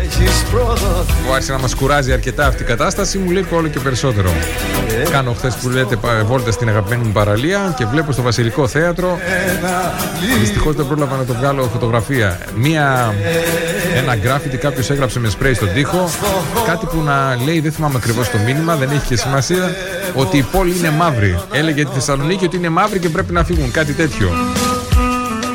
που 1.26 1.34
άρχισε 1.34 1.52
να 1.52 1.60
μας 1.60 1.76
κουράζει 1.76 2.12
αρκετά 2.14 2.46
αυτή 2.46 2.64
η 2.64 2.66
κατάσταση, 2.66 3.18
μου 3.18 3.32
λείπει 3.32 3.56
όλο 3.56 3.68
και 3.68 3.80
περισσότερο. 3.80 4.32
Κάνω 5.12 5.34
χθες 5.34 5.56
που 5.56 5.70
λέτε 5.70 5.98
βόλτα 6.26 6.52
στην 6.52 6.70
αγαπημένη 6.70 7.04
μου 7.04 7.12
παραλία 7.12 7.74
και 7.78 7.86
βλέπω 7.86 8.12
στο 8.12 8.22
Βασιλικό 8.22 8.68
Θέατρο. 8.68 9.20
Δυστυχώς 10.40 10.76
δεν 10.76 10.88
πρόλαβα 10.88 11.16
να 11.16 11.24
το 11.26 11.34
βγάλω 11.34 11.70
φωτογραφία. 11.72 12.38
Μία, 12.56 13.14
ένα 13.96 14.16
γκράφιτι 14.16 14.58
κάποιος 14.58 14.90
έγραψε 14.90 15.20
με 15.20 15.30
σπρέι 15.30 15.54
στον 15.54 15.74
τοίχο. 15.74 16.10
Κάτι 16.66 16.86
που 16.86 17.02
να 17.02 17.38
λέει, 17.46 17.60
δεν 17.60 17.72
θυμάμαι 17.72 17.94
ακριβώς 17.98 18.30
το 18.30 18.38
μήνυμα, 18.46 18.76
δεν 18.76 18.90
έχει 18.90 19.08
και 19.08 19.16
σημασία, 19.16 19.76
ότι 20.14 20.38
η 20.38 20.46
πόλη 20.52 20.78
είναι 20.78 20.90
μαύρη. 20.90 21.40
Έλεγε 21.52 21.86
τη 21.86 21.92
Θεσσαλονίκη 21.94 22.46
ότι 22.46 22.56
είναι 22.58 22.70
μαύρη 22.70 23.00
και 23.00 23.10
πρέπει 23.10 23.34
να 23.34 23.44
φύγουν. 23.44 23.72
Κάτι 23.72 23.94
τέτοιο. 23.94 24.32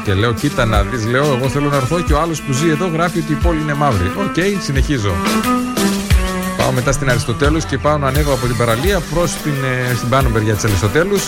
Και 0.05 0.15
λέω, 0.15 0.33
κοίτα 0.33 0.65
να 0.65 0.83
δεις, 0.83 1.07
λέω, 1.07 1.25
εγώ 1.25 1.49
θέλω 1.49 1.69
να 1.69 1.77
έρθω 1.77 2.01
και 2.01 2.13
ο 2.13 2.21
άλλος 2.21 2.43
που 2.43 2.53
ζει 2.53 2.69
εδώ 2.69 2.87
γράφει 2.87 3.19
ότι 3.19 3.33
η 3.33 3.35
πόλη 3.35 3.61
είναι 3.61 3.75
μαύρη. 3.75 4.13
OK, 4.19 4.35
okay, 4.37 4.57
συνεχίζω. 4.61 5.13
Πάω 6.57 6.73
μετά 6.73 6.93
στην 6.93 7.11
Αριστοτέλους 7.11 7.65
και 7.65 7.79
πάω 7.79 7.99
να 7.99 8.07
ανέβω 8.07 8.33
από 8.33 8.47
την 8.47 8.57
παραλία 8.57 9.01
προς 9.15 9.33
την, 9.33 9.53
ε, 9.91 9.95
στην 9.95 10.09
πάνω 10.09 10.29
μεριά 10.29 10.55
της 10.55 10.65
Αριστοτέλους 10.65 11.23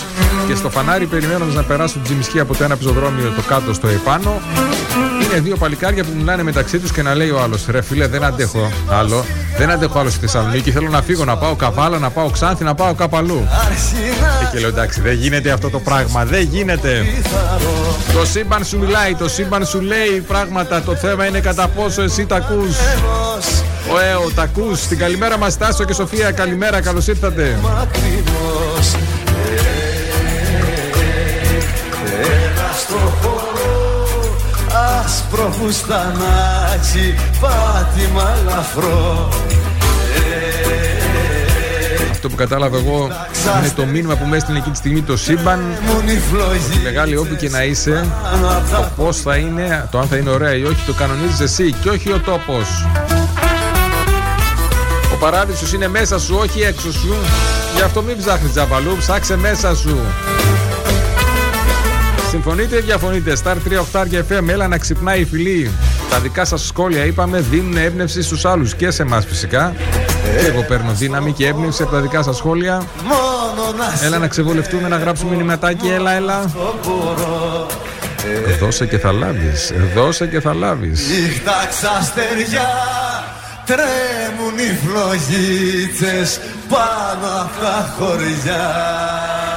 και 0.46 0.54
στο 0.54 0.70
φανάρι 0.70 1.06
περιμένοντας 1.06 1.54
να 1.54 1.62
περάσω 1.62 1.92
την 1.92 2.02
τζιμισχή 2.02 2.40
από 2.40 2.56
το 2.56 2.64
ένα 2.64 2.76
πεζοδρόμιο 2.76 3.32
το 3.36 3.42
κάτω 3.48 3.72
στο 3.72 3.88
επάνω. 3.88 4.40
Είναι 5.30 5.40
δύο 5.40 5.56
παλικάρια 5.56 6.04
που 6.04 6.10
μιλάνε 6.16 6.42
μεταξύ 6.42 6.78
του 6.78 6.92
και 6.92 7.02
να 7.02 7.14
λέει 7.14 7.30
ο 7.30 7.40
άλλο: 7.40 7.58
Ρε 7.68 7.82
φίλε, 7.82 8.06
δεν 8.06 8.24
αντέχω 8.24 8.72
άλλο. 8.88 9.24
Δεν 9.58 9.70
αντέχω 9.70 9.98
άλλο 9.98 10.10
στη 10.10 10.18
Θεσσαλονίκη. 10.20 10.70
Θέλω 10.70 10.88
να 10.88 11.02
φύγω, 11.02 11.24
να 11.24 11.36
πάω 11.36 11.54
καβάλα, 11.54 11.98
να 11.98 12.10
πάω 12.10 12.30
ξάνθη, 12.30 12.64
να 12.64 12.74
πάω 12.74 12.94
κάπου 12.94 13.16
αλλού. 13.16 13.48
Και 14.52 14.58
λέω 14.58 14.68
εντάξει, 14.68 15.00
δεν 15.00 15.14
γίνεται 15.14 15.50
αυτό 15.50 15.70
το 15.70 15.78
πράγμα. 15.78 16.24
Δεν 16.24 16.42
γίνεται. 16.42 17.06
Το 18.12 18.26
σύμπαν 18.26 18.64
σου 18.64 18.78
μιλάει, 18.78 19.14
το 19.14 19.28
σύμπαν 19.28 19.66
σου 19.66 19.80
λέει 19.80 20.24
πράγματα. 20.26 20.82
Το 20.82 20.94
θέμα 20.94 21.26
είναι 21.26 21.40
κατά 21.40 21.68
πόσο 21.68 22.02
εσύ 22.02 22.26
τα 22.26 22.36
ακού. 22.36 22.64
Ο 23.92 24.00
ΕΟ, 24.00 24.30
τα 24.34 24.42
ακού. 24.42 24.76
Την 24.88 24.98
καλημέρα 24.98 25.38
μα, 25.38 25.50
Τάσο 25.52 25.84
και 25.84 25.92
Σοφία. 25.92 26.30
Καλημέρα, 26.30 26.80
καλώ 26.80 27.02
ήρθατε. 27.08 27.58
Άσπρο 35.04 35.54
φουστανάκι, 35.58 37.14
πάτημα 37.40 38.36
λαφρό 38.46 39.28
αυτό 42.10 42.32
που 42.32 42.38
κατάλαβα 42.38 42.78
εγώ 42.78 43.10
είναι 43.58 43.72
το 43.76 43.84
μήνυμα 43.84 44.14
που 44.14 44.26
με 44.26 44.36
έστειλε 44.36 44.58
εκείνη 44.58 44.72
τη 44.72 44.78
στιγμή 44.78 45.02
το 45.02 45.16
σύμπαν. 45.16 45.60
Τη 46.72 46.78
μεγάλη 46.82 47.16
όπου 47.16 47.36
και 47.36 47.48
να 47.48 47.64
είσαι, 47.64 48.06
το 48.70 48.90
πώς 48.96 49.16
θα 49.20 49.36
είναι, 49.36 49.88
το 49.90 49.98
αν 49.98 50.06
θα 50.06 50.16
είναι 50.16 50.30
ωραία 50.30 50.54
ή 50.54 50.64
όχι, 50.64 50.82
το 50.86 50.92
κανονίζεις 50.92 51.40
εσύ 51.40 51.72
και 51.72 51.88
όχι 51.88 52.12
ο 52.12 52.20
τόπος. 52.24 52.86
Ο 55.12 55.16
παράδεισος 55.18 55.72
είναι 55.72 55.88
μέσα 55.88 56.18
σου, 56.18 56.36
όχι 56.40 56.60
έξω 56.60 56.92
σου. 56.92 57.14
Γι' 57.74 57.82
αυτό 57.82 58.02
μην 58.02 58.16
ψάχνεις 58.18 58.52
τζαβαλού, 58.52 58.96
ψάξε 58.96 59.36
μέσα 59.36 59.76
σου. 59.76 59.98
Συμφωνείτε 62.30 62.76
ή 62.76 62.80
διαφωνείτε, 62.80 63.36
Star 63.44 63.56
3 63.94 64.00
8 64.02 64.06
και 64.08 64.22
FM, 64.28 64.48
έλα 64.48 64.68
να 64.68 64.78
ξυπνάει 64.78 65.20
η 65.20 65.24
φιλή. 65.24 65.70
Τα 66.10 66.18
δικά 66.18 66.44
σας 66.44 66.66
σχόλια 66.66 67.04
είπαμε 67.04 67.40
δίνουν 67.40 67.76
έμπνευση 67.76 68.22
στους 68.22 68.44
άλλους 68.44 68.74
και 68.74 68.90
σε 68.90 69.02
εμάς 69.02 69.24
φυσικά. 69.26 69.74
Και 70.40 70.46
εγώ 70.46 70.62
παίρνω 70.62 70.92
δύναμη 70.92 71.32
και 71.32 71.46
έμπνευση 71.46 71.82
από 71.82 71.92
τα 71.92 72.00
δικά 72.00 72.22
σας 72.22 72.36
σχόλια. 72.36 72.82
Έλα 74.04 74.18
να 74.18 74.26
ξεβολευτούμε, 74.26 74.88
να 74.88 74.96
γράψουμε 74.96 75.30
μηνυματάκι, 75.30 75.88
έλα, 75.88 76.12
έλα. 76.12 76.50
Δώσε 78.60 78.86
και 78.86 78.98
θα 78.98 79.12
λάβεις. 79.12 79.72
Δώσε 79.94 80.26
και 80.26 80.40
θα 80.40 80.54
λάβεις. 80.54 81.00
Νύχτα 81.08 81.66
ξαστεριά, 81.68 82.70
τρέμουν 83.66 84.58
οι 84.58 84.78
φλογίτσες 84.84 86.40
πάνω 86.68 87.40
από 87.42 87.60
τα 87.60 87.94
χωριά. 87.98 89.49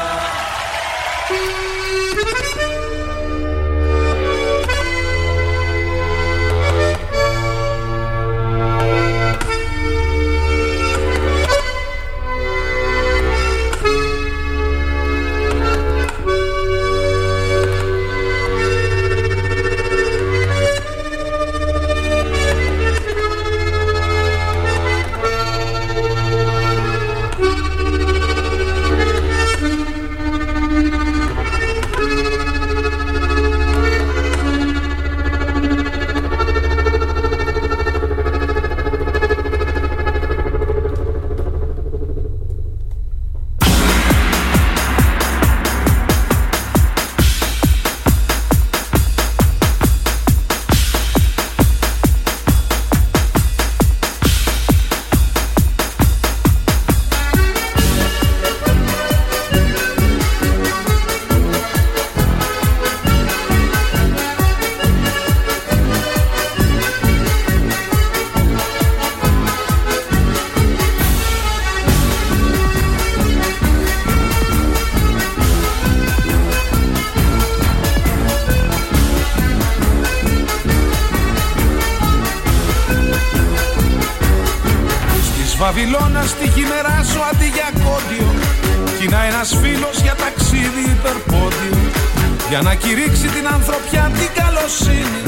Για 92.53 92.61
να 92.61 92.75
κηρύξει 92.75 93.27
την 93.35 93.47
ανθρωπιά 93.55 94.11
την 94.19 94.29
καλοσύνη. 94.39 95.23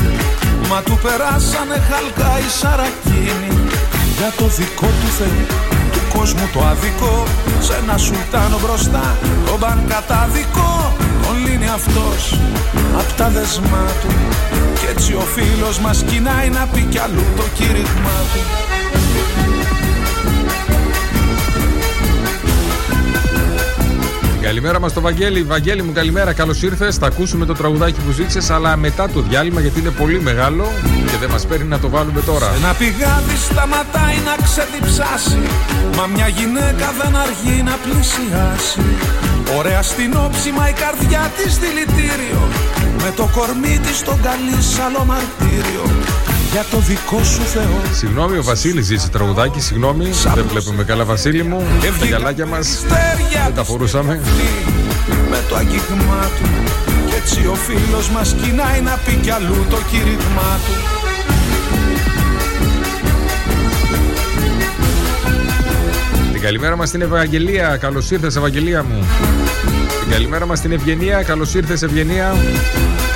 Μα 0.69 0.81
του 0.81 0.99
περάσανε 1.03 1.77
χαλκά 1.89 2.33
η 2.45 2.49
σαρακίνη. 2.59 3.51
Για 4.17 4.31
το 4.37 4.47
δικό 4.57 4.89
του 4.99 5.09
Θεό 5.17 5.45
του 5.93 6.17
κόσμου 6.17 6.49
το 6.53 6.59
αδικό. 6.71 7.23
Σε 7.59 7.73
ένα 7.81 7.97
σουλτάνο 7.97 8.57
μπροστά 8.63 9.17
τον 9.45 9.59
παν 9.59 9.79
καταδικό. 9.87 10.93
Τον 11.23 11.35
λύνει 11.45 11.69
αυτός 11.79 12.39
απ' 12.99 13.11
τα 13.17 13.27
δεσμά 13.29 13.85
του. 14.01 14.11
Κι 14.79 14.85
έτσι 14.93 15.13
ο 15.13 15.25
φίλος 15.35 15.79
μας 15.79 16.03
κοινάει 16.09 16.49
να 16.49 16.67
πει 16.71 16.81
κι 16.81 16.99
αλλού 16.99 17.25
το 17.37 17.43
κήρυγμά 17.53 18.17
του 18.33 18.74
Καλημέρα 24.45 24.79
μας 24.79 24.93
το 24.93 25.01
Βαγγέλη. 25.01 25.43
Βαγγέλη 25.43 25.83
μου, 25.83 25.91
καλημέρα. 25.91 26.33
Καλώς 26.33 26.61
ήρθες. 26.61 26.95
Θα 26.95 27.05
ακούσουμε 27.05 27.45
το 27.45 27.53
τραγουδάκι 27.53 27.99
που 28.05 28.11
ζήτησες, 28.11 28.49
αλλά 28.49 28.77
μετά 28.77 29.09
το 29.09 29.21
διάλειμμα 29.21 29.61
γιατί 29.61 29.79
είναι 29.79 29.89
πολύ 29.89 30.21
μεγάλο 30.21 30.71
και 31.11 31.17
δεν 31.19 31.29
μας 31.29 31.45
παίρνει 31.45 31.67
να 31.67 31.79
το 31.79 31.89
βάλουμε 31.89 32.21
τώρα. 32.21 32.53
Ένα 32.55 32.73
πηγάδι 32.73 33.35
σταματάει 33.49 34.17
να 34.25 34.35
ξεδιψάσει. 34.43 35.41
Μα 35.97 36.05
μια 36.05 36.27
γυναίκα 36.27 36.87
δεν 37.01 37.15
αργεί 37.15 37.63
να 37.63 37.75
πλησιάσει. 37.83 38.85
Ωραία 39.57 39.81
στην 39.81 40.13
όψη, 40.25 40.51
μα 40.51 40.69
η 40.69 40.73
καρδιά 40.73 41.31
της 41.37 41.57
δηλητήριο. 41.57 42.41
Με 43.03 43.11
το 43.15 43.29
κορμί 43.35 43.79
της 43.85 43.97
στον 43.97 44.21
καλή 44.21 44.57
άλλο 44.85 45.05
μαρτύριο 45.05 45.83
για 46.55 46.65
το 46.71 46.79
δικό 46.79 47.23
σου 47.23 47.41
Θεό. 47.41 47.81
Συγγνώμη, 47.91 48.37
ο 48.37 48.43
Βασίλη 48.43 48.81
ζήτησε 48.81 49.09
τραγουδάκι. 49.09 49.59
Συγγνώμη, 49.59 50.05
δεν 50.35 50.45
βλέπουμε 50.47 50.83
καλά, 50.83 51.05
Βασίλη 51.05 51.43
μου. 51.43 51.63
Τα 51.99 52.05
γυαλάκια 52.05 52.45
μας 52.45 52.81
δεν 53.45 53.53
τα 53.55 53.63
φορούσαμε. 53.63 54.21
Με 55.29 55.43
το 55.49 55.55
αγγίγμα 55.55 56.29
του. 56.37 56.49
Κι 57.07 57.15
έτσι 57.15 57.47
ο 57.47 57.55
φίλος 57.55 58.09
μας 58.09 58.35
κοινάει 58.43 58.81
να 58.81 58.99
πει 59.05 59.15
κι 59.15 59.29
αλλού 59.29 59.65
το 59.69 59.77
κήρυγμά 59.91 60.59
του. 60.65 60.73
καλημέρα 66.41 66.75
μας 66.75 66.87
στην 66.87 67.01
Ευαγγελία. 67.01 67.77
Καλώς 67.77 68.11
ήρθες, 68.11 68.35
Ευαγγελία 68.35 68.83
μου. 68.83 69.05
Την 70.01 70.11
καλημέρα 70.11 70.45
μας 70.45 70.57
στην 70.57 70.71
Ευγενία. 70.71 71.23
Καλώς 71.23 71.53
ήρθες, 71.53 71.81
Ευγενία. 71.81 72.35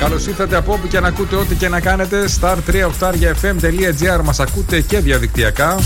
Καλώς 0.00 0.26
ήρθατε 0.26 0.56
από 0.56 0.72
όπου 0.72 0.86
και 0.86 1.00
να 1.00 1.08
ακούτε 1.08 1.36
ό,τι 1.36 1.54
και 1.54 1.68
να 1.68 1.80
κάνετε. 1.80 2.24
star3fm.gr 2.40 4.22
μας 4.24 4.40
ακούτε 4.40 4.80
και 4.80 4.98
διαδικτυακά. 4.98 5.78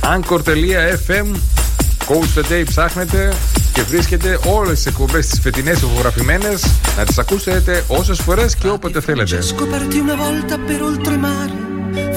anchor.fm 0.00 1.26
Coach 2.08 2.38
the 2.38 2.52
Day 2.52 2.62
ψάχνετε 2.64 3.32
και 3.72 3.82
βρίσκετε 3.82 4.38
όλες 4.46 4.74
τις 4.74 4.86
εκπομπές 4.86 5.26
τις 5.26 5.40
φετινές 5.40 5.80
ηχογραφημένες 5.80 6.64
να 6.96 7.04
τις 7.04 7.18
ακούσετε 7.18 7.84
όσες 7.86 8.18
φορές 8.20 8.56
και 8.56 8.68
όποτε 8.68 9.00
θέλετε. 9.00 9.38
una 9.38 10.16
volta 10.16 10.56
per 10.68 10.80
oltremare 10.82 11.56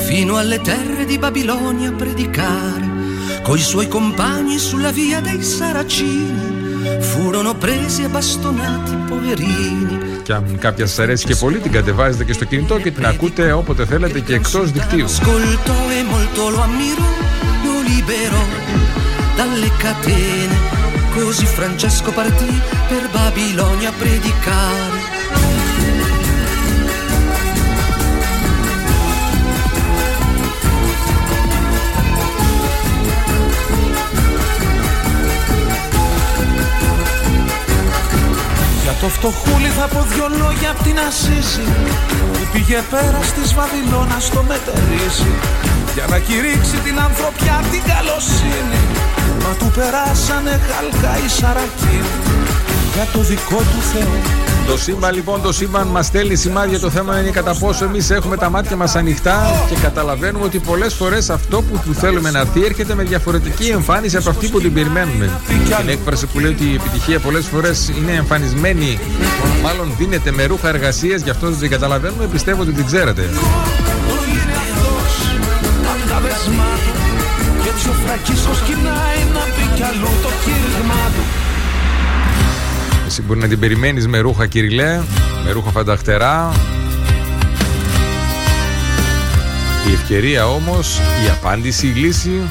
fino 0.08 0.34
alle 0.42 0.60
terre 0.70 1.04
di 1.12 1.18
Babilonia 1.18 1.90
a 1.90 1.96
predicare 2.02 2.88
coi 3.48 3.60
suoi 3.60 3.88
compagni 3.88 4.58
sulla 4.70 4.92
via 5.00 5.20
dei 5.28 5.42
Saracini 5.56 6.46
furono 7.10 7.54
presi 7.64 8.04
e 8.04 8.08
bastonati 8.08 8.94
poverini 9.10 10.05
Και 10.26 10.34
αν 10.34 10.58
κάποια 10.60 10.88
σας 10.88 11.00
αρέσει 11.00 11.26
και 11.26 11.36
πολύ 11.36 11.58
την 11.58 11.72
κατεβάζετε 11.72 12.24
και 12.24 12.34
στο 12.34 12.46
κινητό 12.46 12.80
και 12.80 12.92
την 12.92 13.06
ακούτε 13.06 13.52
όποτε 13.52 13.86
θέλετε 13.86 14.20
και 14.20 14.34
εκτός 14.34 14.72
δικτύου. 14.72 15.06
ascoltò 15.06 15.78
e 15.98 16.04
molto 16.04 16.50
lo 16.50 16.62
ammirò 16.62 17.10
lo 17.66 17.76
liberò 17.90 18.44
dalle 19.36 19.70
catene 19.78 20.58
così 21.16 21.46
Francesco 21.46 22.12
partì 22.12 22.62
per 22.90 23.04
Babilonia 23.14 23.90
a 23.90 23.94
predicare 24.00 25.15
το 39.06 39.12
φτωχούλι 39.12 39.72
θα 39.80 39.88
πω 39.88 40.02
δυο 40.12 40.28
λόγια 40.42 40.70
απ' 40.74 40.82
την 40.88 40.98
Ασίση. 41.08 41.66
Που 42.34 42.44
πήγε 42.52 42.80
πέρα 42.94 43.20
της 43.36 43.50
Βαβυλώνας 43.58 44.24
στο 44.30 44.42
μετερίσι 44.50 45.34
Για 45.96 46.06
να 46.12 46.18
κηρύξει 46.28 46.78
την 46.86 46.98
ανθρωπιά 47.08 47.58
την 47.72 47.82
καλοσύνη. 47.92 48.82
Μα 49.44 49.52
του 49.60 49.70
περάσανε 49.78 50.54
χαλκά 50.68 51.14
οι 51.24 51.30
σαρακίνοι. 51.38 52.16
Για 52.94 53.06
το 53.14 53.20
δικό 53.30 53.60
του 53.72 53.82
Θεό 53.92 54.16
Το 54.68 54.78
σύμπαν 54.78 55.14
λοιπόν, 55.14 55.42
το 55.42 55.54
σύμπαν 55.54 55.88
μας 55.88 56.06
στέλνει 56.06 56.36
σημάδια. 56.36 56.80
Το 56.80 56.90
θέμα 56.90 57.20
είναι 57.20 57.30
κατά 57.30 57.56
πόσο 57.56 57.86
εμείς 57.86 58.10
έχουμε 58.10 58.38
τα 58.38 58.50
μάτια 58.50 58.76
μας 58.76 58.96
ανοιχτά 58.96 59.66
και 59.70 59.76
καταλαβαίνουμε 59.82 60.46
ότι 60.46 60.60
πολλές 60.60 60.94
φορές 60.94 61.30
αυτό 61.30 61.62
που 61.62 61.82
του 61.86 61.94
θέλουμε 61.94 62.32
να 62.32 62.40
έρθει 62.40 62.64
έρχεται 62.66 62.96
με 62.96 63.04
διαφορετική 63.04 63.68
εμφάνιση 63.68 64.18
από 64.18 64.30
αυτή 64.30 64.48
που 64.48 64.62
την 64.62 64.74
περιμένουμε. 64.74 65.30
Την 65.48 65.90
έκφραση 65.90 66.26
που 66.26 66.40
λέει 66.40 66.52
ότι 66.52 66.64
η 66.64 66.74
επιτυχία 66.74 67.20
πολλές 67.20 67.46
φορές 67.46 67.92
είναι 67.98 68.12
εμφανισμένη, 68.12 69.00
μάλλον 69.64 69.94
δίνεται 69.98 70.32
με 70.32 70.46
ρούχα 70.46 70.68
εργασίας, 70.68 71.22
γι' 71.22 71.30
αυτό 71.30 71.50
δεν 71.50 71.60
την 71.60 71.70
καταλαβαίνουμε. 71.70 72.26
Πιστεύω 72.26 72.62
ότι 72.62 72.72
την 72.72 72.86
ξέρετε. 72.86 73.30
Απ' 75.92 76.10
τα 76.10 76.20
δεσμά 76.20 76.72
του 76.86 76.92
Και 77.64 77.70
έτσι 77.70 77.90
ο 77.90 77.94
Φρακίσκος 78.06 78.60
κοινάει 78.68 79.20
να 79.34 79.44
πει 79.56 79.76
κι 79.76 79.84
αλλού 79.84 80.12
το 80.24 80.30
κήρυγμά 80.44 81.04
του 81.16 81.55
Εσύ 83.06 83.22
μπορεί 83.22 83.40
να 83.40 83.48
την 83.48 83.60
περιμένεις 83.60 84.08
με 84.08 84.20
ρούχα 84.20 84.48
κυριλέ, 84.48 85.02
με 85.46 85.52
ρούχα 85.52 85.72
φανταχτερά. 85.72 86.52
Η 89.90 89.94
ευκαιρία 89.94 90.48
όμως, 90.48 90.98
η 90.98 91.30
απάντηση, 91.30 91.88
η 91.88 91.92
λύση 91.92 92.42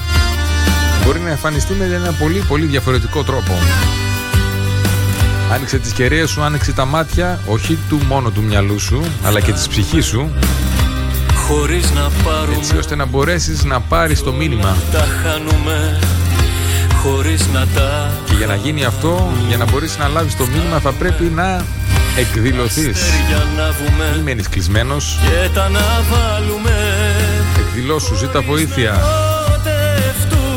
μπορεί 1.04 1.20
να 1.20 1.30
εμφανιστεί 1.30 1.72
με 1.72 1.84
ένα 1.84 2.12
πολύ 2.12 2.44
πολύ 2.48 2.66
διαφορετικό 2.66 3.22
τρόπο. 3.22 3.52
Άνοιξε 5.52 5.78
τις 5.78 5.92
κεραίες 5.92 6.30
σου, 6.30 6.42
άνοιξε 6.42 6.72
τα 6.72 6.84
μάτια, 6.84 7.40
όχι 7.46 7.78
του 7.88 8.00
μόνο 8.08 8.30
του 8.30 8.42
μυαλού 8.42 8.78
σου, 8.78 9.04
αλλά 9.22 9.40
και 9.40 9.52
της 9.52 9.68
ψυχής 9.68 10.06
σου, 10.06 10.30
Χωρίς 11.48 11.90
να 11.90 12.10
πάρουμε 12.24 12.56
έτσι 12.56 12.76
ώστε 12.76 12.94
να 12.94 13.04
μπορέσεις 13.04 13.64
να 13.64 13.80
πάρεις 13.80 14.22
το 14.22 14.32
μήνυμα. 14.32 14.76
τα 14.92 15.06
χάνουμε 15.22 15.98
Χωρίς 17.04 17.46
να 17.46 17.66
τα 17.66 18.12
Και 18.24 18.34
για 18.34 18.46
να 18.46 18.54
γίνει 18.54 18.84
αυτό, 18.84 19.32
για 19.48 19.56
να 19.56 19.64
μπορείς 19.70 19.98
να 19.98 20.08
λάβεις 20.08 20.36
το 20.36 20.46
μήνυμα 20.46 20.78
θα 20.78 20.92
πρέπει 20.92 21.24
να 21.24 21.64
εκδηλωθείς. 22.16 23.02
για 23.28 23.36
να 23.56 23.64
Μην 23.64 23.74
βγούμε 23.78 24.22
μένεις 24.22 24.48
κλεισμένος, 24.48 25.18
Και 25.22 25.48
τα 25.54 25.68
να 25.68 25.80
βάλουμε 26.10 26.72
εκδηλώσου, 27.58 28.14
ζήτα 28.14 28.40
βοήθεια. 28.40 29.00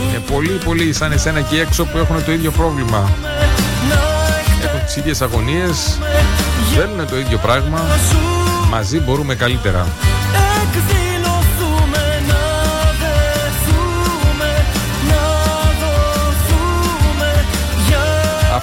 Είναι 0.10 0.20
πολύ 0.32 0.60
πολύ 0.66 0.94
σαν 0.94 1.12
εσένα 1.12 1.40
εκεί 1.40 1.60
έξω 1.60 1.86
που 1.86 1.98
έχουν 1.98 2.24
το 2.26 2.32
ίδιο 2.32 2.52
πρόβλημα. 2.52 3.12
Έχουν 4.64 4.86
τις 4.86 4.96
ίδιες 4.96 5.22
αγωνίες, 5.22 6.00
θέλουν 6.76 7.08
το 7.08 7.18
ίδιο 7.18 7.38
πράγμα. 7.38 7.82
Μαζί 8.70 9.00
μπορούμε 9.00 9.36
καλύτερα. 9.36 9.88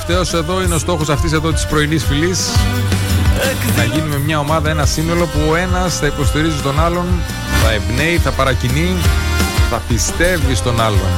Αυτός 0.07 0.33
εδώ 0.33 0.63
είναι 0.63 0.75
ο 0.75 0.79
στόχος 0.79 1.09
αυτής 1.09 1.33
εδώ 1.33 1.53
της 1.53 1.67
πρωινής 1.67 2.05
φυλής. 2.05 2.51
Να 3.77 3.85
γίνουμε 3.85 4.19
μια 4.19 4.39
ομάδα, 4.39 4.71
ένα 4.71 4.87
σύνολο 4.87 5.27
που 5.27 5.39
ο 5.51 5.57
ένας 5.57 5.99
θα 5.99 6.07
υποστηρίζει 6.07 6.61
τον 6.63 6.81
άλλον, 6.81 7.07
θα 7.63 7.73
εμπνέει, 7.73 8.19
θα 8.19 8.31
παρακινεί, 8.31 8.97
θα 9.71 9.83
πιστεύει 9.89 10.55
στον 10.55 10.81
άλλον. 10.81 11.09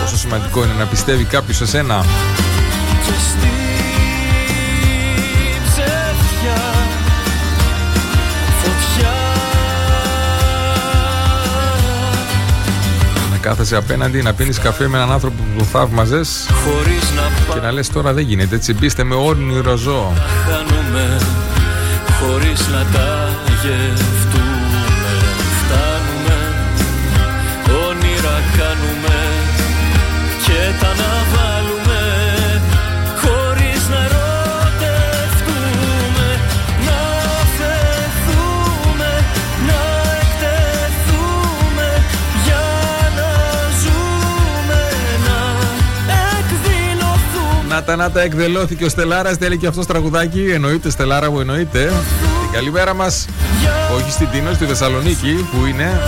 Πόσο 0.00 0.16
σημαντικό 0.16 0.64
είναι 0.64 0.74
να 0.78 0.84
πιστεύει 0.84 1.24
κάποιος 1.24 1.56
σε 1.56 1.66
σένα. 1.66 2.04
Κάθεσαι 13.46 13.76
απέναντι, 13.76 14.22
να 14.22 14.34
πίνεις 14.34 14.58
καφέ 14.58 14.88
με 14.88 14.96
έναν 14.96 15.12
άνθρωπο 15.12 15.42
που 15.42 15.58
τον 15.58 15.66
θαύμαζες 15.66 16.48
Χωρίς 16.64 17.12
να 17.14 17.52
και 17.54 17.60
να 17.60 17.72
λες 17.72 17.88
τώρα 17.88 18.12
δεν 18.12 18.24
γίνεται 18.24 18.54
έτσι, 18.54 18.74
μπήστε 18.74 19.04
με 19.04 19.14
όνειρο 19.14 19.76
ζώο. 19.76 20.12
χάνουμε 20.44 21.20
Χωρίς 22.20 22.68
να 22.68 22.98
τα 22.98 23.28
γευτούμε 23.62 24.55
εκδηλωθούμε 47.86 47.96
Να 47.96 47.96
τα 47.96 47.96
να 47.96 48.10
τα 48.10 48.20
εκδηλώθηκε 48.20 48.84
ο 48.84 48.88
Στελάρας, 48.88 49.36
θέλει 49.36 49.56
και 49.56 49.66
αυτός 49.66 49.86
τραγουδάκι. 49.86 50.50
Εννοείται, 50.50 50.90
Στελάρα 50.90 51.30
μου, 51.30 51.40
εννοείται. 51.40 51.92
Την 52.42 52.52
καλημέρα 52.52 52.94
μας, 52.94 53.26
όχι 53.94 54.10
στην 54.10 54.28
Τίνο, 54.30 54.52
στη 54.52 54.64
Θεσσαλονίκη 54.64 55.48
που 55.52 55.66
είναι. 55.66 56.00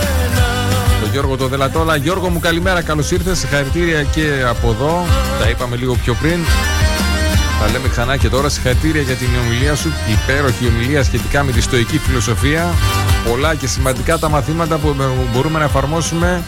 Το 1.01 1.07
Γιώργο 1.11 1.37
το 1.37 1.47
Δελατόλα. 1.47 1.95
Γιώργο 1.95 2.29
μου, 2.29 2.39
καλημέρα, 2.39 2.81
καλώς 2.81 3.11
ήρθες. 3.11 3.37
Συγχαρητήρια 3.37 4.03
και 4.03 4.43
από 4.49 4.69
εδώ. 4.69 5.05
Τα 5.39 5.49
είπαμε 5.49 5.75
λίγο 5.75 5.95
πιο 6.03 6.13
πριν. 6.13 6.39
Τα 7.59 7.71
λέμε 7.71 7.87
ξανά 7.87 8.17
και 8.17 8.29
τώρα. 8.29 8.49
Συγχαρητήρια 8.49 9.01
για 9.01 9.15
την 9.15 9.27
ομιλία 9.45 9.75
σου. 9.75 9.91
Υπέροχη 10.09 10.67
ομιλία 10.67 11.03
σχετικά 11.03 11.43
με 11.43 11.51
τη 11.51 11.61
στοική 11.61 11.97
φιλοσοφία. 11.97 12.73
Πολλά 13.29 13.55
και 13.55 13.67
σημαντικά 13.67 14.17
τα 14.17 14.29
μαθήματα 14.29 14.77
που 14.77 14.95
μπορούμε 15.33 15.59
να 15.59 15.65
εφαρμόσουμε. 15.65 16.43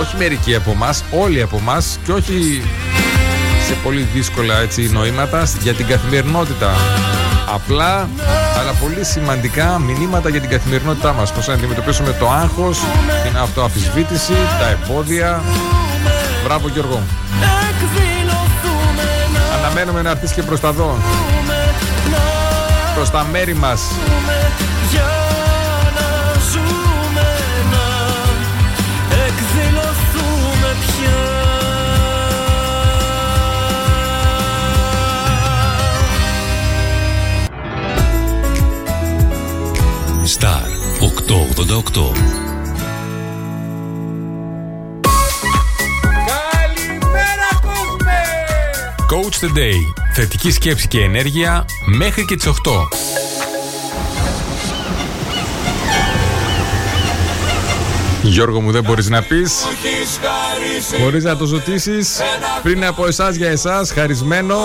Όχι 0.00 0.16
μερικοί 0.18 0.54
από 0.54 0.70
εμάς, 0.70 1.04
όλοι 1.10 1.42
από 1.42 1.56
εμάς 1.56 1.98
και 2.04 2.12
όχι 2.12 2.62
σε 3.66 3.74
πολύ 3.82 4.02
δύσκολα 4.02 4.60
έτσι 4.60 4.90
νοήματα 4.92 5.46
για 5.60 5.74
την 5.74 5.86
καθημερινότητα. 5.86 6.70
Απλά, 7.54 8.08
αλλά 8.58 8.72
πολύ 8.80 9.04
σημαντικά 9.04 9.78
μηνύματα 9.78 10.28
για 10.28 10.40
την 10.40 10.50
καθημερινότητά 10.50 11.12
μας. 11.12 11.32
Πώς 11.32 11.46
να 11.46 11.54
αντιμετωπίσουμε 11.54 12.12
το 12.12 12.30
άγχος, 12.30 12.78
την 13.24 13.36
αυτοαφισβήτηση, 13.36 14.32
τα 14.60 14.68
εμπόδια. 14.68 15.42
Μπράβο 16.44 16.68
Γιώργο. 16.68 17.02
Εκδηλωθούμε 17.70 19.08
να 19.34 19.56
Αναμένουμε 19.56 20.02
να 20.02 20.10
έρθεις 20.10 20.32
και 20.32 20.42
προς 20.42 20.60
τα 20.60 20.72
δω. 20.72 20.96
Προς 22.94 23.10
τα 23.10 23.26
μέρη 23.32 23.54
μας. 23.54 23.80
Καλημέρα 46.26 47.50
κόσμε! 47.62 48.20
Coach 49.10 49.44
the 49.44 49.58
Day. 49.58 49.80
Θετική 50.14 50.50
σκέψη 50.50 50.88
και 50.88 51.00
ενέργεια 51.00 51.64
μέχρι 51.86 52.24
και 52.24 52.36
τις 52.36 52.46
8. 52.46 52.52
Γιώργο 58.22 58.60
μου 58.60 58.70
δεν 58.70 58.82
μπορείς 58.82 59.08
να 59.08 59.22
πεις 59.22 59.52
Μπορείς 61.00 61.24
να 61.24 61.36
το 61.36 61.44
ζωτήσεις 61.44 62.20
Πριν 62.62 62.84
από 62.84 63.06
εσάς 63.06 63.34
για 63.34 63.50
εσάς 63.50 63.92
Χαρισμένο 63.92 64.56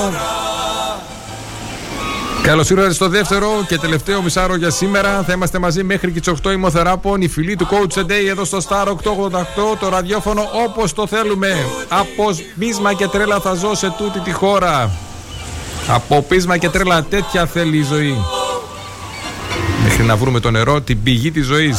Καλώς 2.47 2.69
ήρθατε 2.69 2.93
στο 2.93 3.09
δεύτερο 3.09 3.47
και 3.67 3.77
τελευταίο 3.77 4.21
μισάρο 4.21 4.55
για 4.55 4.69
σήμερα. 4.69 5.23
Θα 5.23 5.33
είμαστε 5.33 5.59
μαζί 5.59 5.83
μέχρι 5.83 6.11
και 6.11 6.19
τις 6.19 6.33
8 6.43 6.51
ημοθεράπων. 6.51 7.21
Οι 7.21 7.27
φίλοι 7.27 7.55
του 7.55 7.67
Coach 7.71 7.99
Day 7.99 8.27
εδώ 8.29 8.45
στο 8.45 8.57
Star 8.67 8.87
888. 8.87 8.93
Το 9.79 9.89
ραδιόφωνο 9.89 10.49
όπως 10.65 10.93
το 10.93 11.07
θέλουμε. 11.07 11.55
Από 11.87 12.23
πείσμα 12.59 12.93
και 12.93 13.07
τρέλα 13.07 13.39
θα 13.39 13.53
ζω 13.53 13.75
σε 13.75 13.93
τούτη 13.97 14.19
τη 14.19 14.31
χώρα. 14.31 14.91
Από 15.87 16.21
πείσμα 16.21 16.57
και 16.57 16.69
τρέλα 16.69 17.03
τέτοια 17.03 17.45
θέλει 17.45 17.77
η 17.77 17.83
ζωή. 17.83 18.15
Μέχρι 19.83 20.03
να 20.03 20.15
βρούμε 20.15 20.39
το 20.39 20.51
νερό, 20.51 20.81
την 20.81 21.03
πηγή 21.03 21.31
της 21.31 21.45
ζωής. 21.45 21.77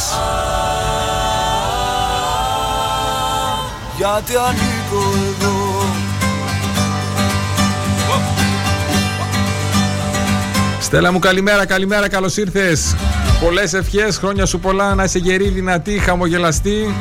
Γιατί 3.97 4.33
ανήκω 4.35 5.13
εδώ; 5.29 5.58
Στέλλα 10.89 11.11
μου 11.11 11.19
καλημέρα, 11.19 11.65
καλημέρα, 11.65 12.09
καλώς 12.09 12.37
ήρθες. 12.37 12.95
Πολλές 13.39 13.73
ευχές, 13.73 14.17
χρόνια 14.17 14.45
σου 14.45 14.59
πολλά 14.59 14.95
Να 14.95 15.03
είσαι 15.03 15.17
γερή, 15.17 15.47
δυνατή, 15.47 15.99
χαμογελαστή. 15.99 16.95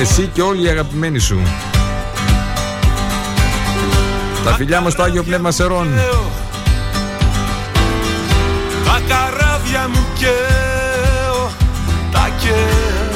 Εσύ 0.00 0.30
και 0.32 0.42
όλοι 0.42 0.64
οι 0.64 0.68
αγαπημένοι 0.68 1.18
σου. 1.18 1.40
Τα 4.44 4.54
φιλιά 4.54 4.80
μου 4.80 4.90
στο 4.90 5.02
Άγιο 5.02 5.22
Πνεύμα 5.22 5.50
Σερών 5.50 5.88
Τα 8.84 9.00
καράβια 9.08 9.88
μου 9.88 10.06
καίω 10.18 11.50
Τα 12.12 12.30
καίω. 12.40 13.08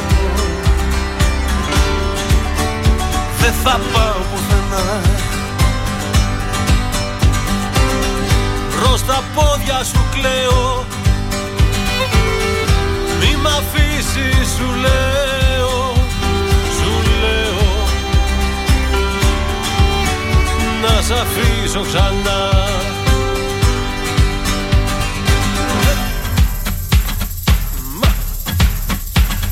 Δεν 3.41 3.53
θα 3.65 3.81
πάω 3.93 4.21
πουθενά 4.33 5.08
Προς 8.83 9.05
τα 9.05 9.23
πόδια 9.35 9.85
σου 9.85 10.05
κλαίω. 10.15 10.85
Μη 13.21 13.37
μ' 13.43 13.47
αφήσεις 13.47 14.49
σου 14.57 14.75
λέω 14.81 15.93
Σου 16.77 16.93
λέω. 17.21 17.87
Να 20.83 21.03
σ' 21.03 21.11
αφήσω 21.11 21.81
ξανά. 21.81 22.67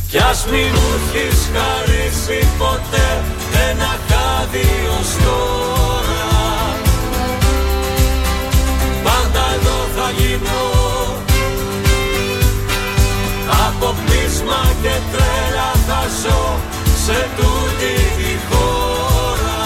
Κι 0.08 0.18
ας 0.18 0.46
μη 0.50 0.70
μου 0.74 0.88
έχεις 0.96 1.50
χαρίσει 1.54 2.48
ποτέ 2.58 3.22
ένα 3.70 3.98
χάδι 4.08 4.68
ως 5.00 5.10
σε 17.06 17.28
τούτη 17.36 17.94
τη 18.16 18.30
χώρα 18.50 19.56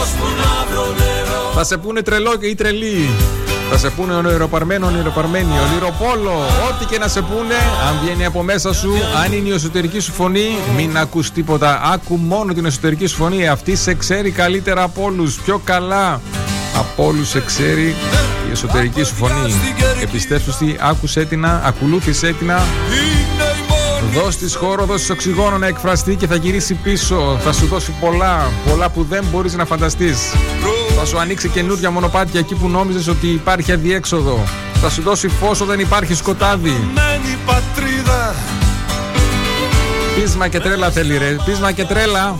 Ώσπου 0.00 0.24
να 0.36 0.66
βρω 0.70 0.86
νερό 0.86 1.52
Θα 1.54 1.64
σε 1.64 1.76
πούνε 1.76 2.02
τρελό 2.02 2.36
ή 2.40 2.54
τρελή 2.54 3.08
θα 3.70 3.78
σε 3.78 3.90
πούνε 3.90 4.14
ονειροπαρμένο, 4.14 4.86
ονειροπαρμένη, 4.86 5.52
ονειροπόλο. 5.68 6.30
Ό,τι 6.70 6.84
και 6.84 6.98
να 6.98 7.08
σε 7.08 7.20
πούνε, 7.20 7.54
αν 7.88 7.98
βγαίνει 8.02 8.24
από 8.24 8.42
μέσα 8.42 8.72
σου, 8.72 8.92
αν 9.24 9.32
είναι 9.32 9.48
η 9.48 9.52
εσωτερική 9.52 10.00
σου 10.00 10.12
φωνή, 10.12 10.56
μην 10.76 10.98
ακούς 10.98 11.30
τίποτα. 11.30 11.80
Άκου 11.82 12.16
μόνο 12.16 12.52
την 12.52 12.64
εσωτερική 12.64 13.06
σου 13.06 13.16
φωνή. 13.16 13.48
Αυτή 13.48 13.76
σε 13.76 13.94
ξέρει 13.94 14.30
καλύτερα 14.30 14.82
από 14.82 15.02
όλους. 15.02 15.40
Πιο 15.44 15.60
καλά 15.64 16.20
από 16.76 17.06
όλους 17.06 17.28
σε 17.28 17.40
ξέρει 17.40 17.94
η 18.48 18.50
εσωτερική 18.50 19.02
σου 19.02 19.14
φωνή. 19.14 19.54
Εμπιστεύσου 20.02 20.52
άκουσέ 20.80 21.24
την, 21.24 21.46
ακολούθησέ 21.46 22.32
την. 22.32 22.50
Δώσ' 24.14 24.36
της 24.36 24.54
χώρο, 24.54 24.84
δώσ' 24.84 25.10
οξυγόνο 25.10 25.58
να 25.58 25.66
εκφραστεί 25.66 26.14
και 26.14 26.26
θα 26.26 26.34
γυρίσει 26.34 26.74
πίσω. 26.74 27.38
Θα 27.40 27.52
σου 27.52 27.66
δώσει 27.66 27.94
πολλά, 28.00 28.50
πολλά 28.68 28.90
που 28.90 29.02
δεν 29.02 29.24
μπορείς 29.30 29.54
να 29.54 29.64
φανταστείς. 29.64 30.18
Θα 30.98 31.04
σου 31.04 31.18
ανοίξει 31.18 31.48
καινούργια 31.48 31.90
μονοπάτια 31.90 32.40
εκεί 32.40 32.54
που 32.54 32.68
νόμιζες 32.68 33.08
ότι 33.08 33.26
υπάρχει 33.26 33.72
αδιέξοδο. 33.72 34.44
Θα 34.74 34.90
σου 34.90 35.02
δώσει 35.02 35.28
φως 35.28 35.60
όταν 35.60 35.80
υπάρχει 35.80 36.14
σκοτάδι. 36.14 36.76
πατρίδα 37.46 38.34
Πείσμα 40.14 40.48
και 40.48 40.60
τρέλα 40.60 40.90
θέλει 40.90 41.18
ρε, 41.18 41.36
πείσμα 41.44 41.72
και 41.72 41.84
τρέλα. 41.84 42.36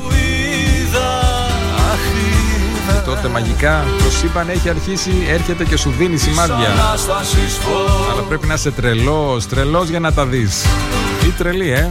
Και 3.13 3.19
τότε 3.19 3.29
μαγικά 3.29 3.85
το 3.99 4.11
σύμπαν 4.11 4.49
έχει 4.49 4.69
αρχίσει, 4.69 5.13
έρχεται 5.29 5.65
και 5.65 5.77
σου 5.77 5.91
δίνει 5.99 6.17
σημάδια. 6.17 6.69
Αλλά 8.13 8.23
πρέπει 8.29 8.47
να 8.47 8.55
είσαι 8.55 8.71
τρελός, 8.71 9.47
τρελός 9.47 9.89
για 9.89 10.01
να 10.01 10.13
τα 10.13 10.27
δεις. 10.27 10.65
Τι 11.21 11.29
τρελή, 11.29 11.71
ε. 11.73 11.91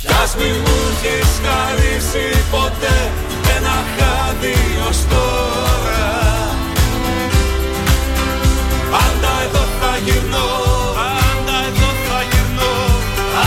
Κι 0.00 0.06
ας 0.22 0.36
μη 0.36 0.44
μου 0.44 0.76
έχεις 0.90 1.30
χαρίσει 1.44 2.42
ποτέ 2.50 3.10
ένα 3.56 3.76
χάδι 3.96 4.56
ως 4.88 4.98
τώρα 5.08 6.06
Πάντα 8.90 9.32
εδώ 9.46 9.64
θα 9.80 9.96
γυρνώ, 10.04 10.48
πάντα 10.98 11.56
εδώ 11.68 11.90
θα 12.06 12.18
γυρνώ 12.30 12.74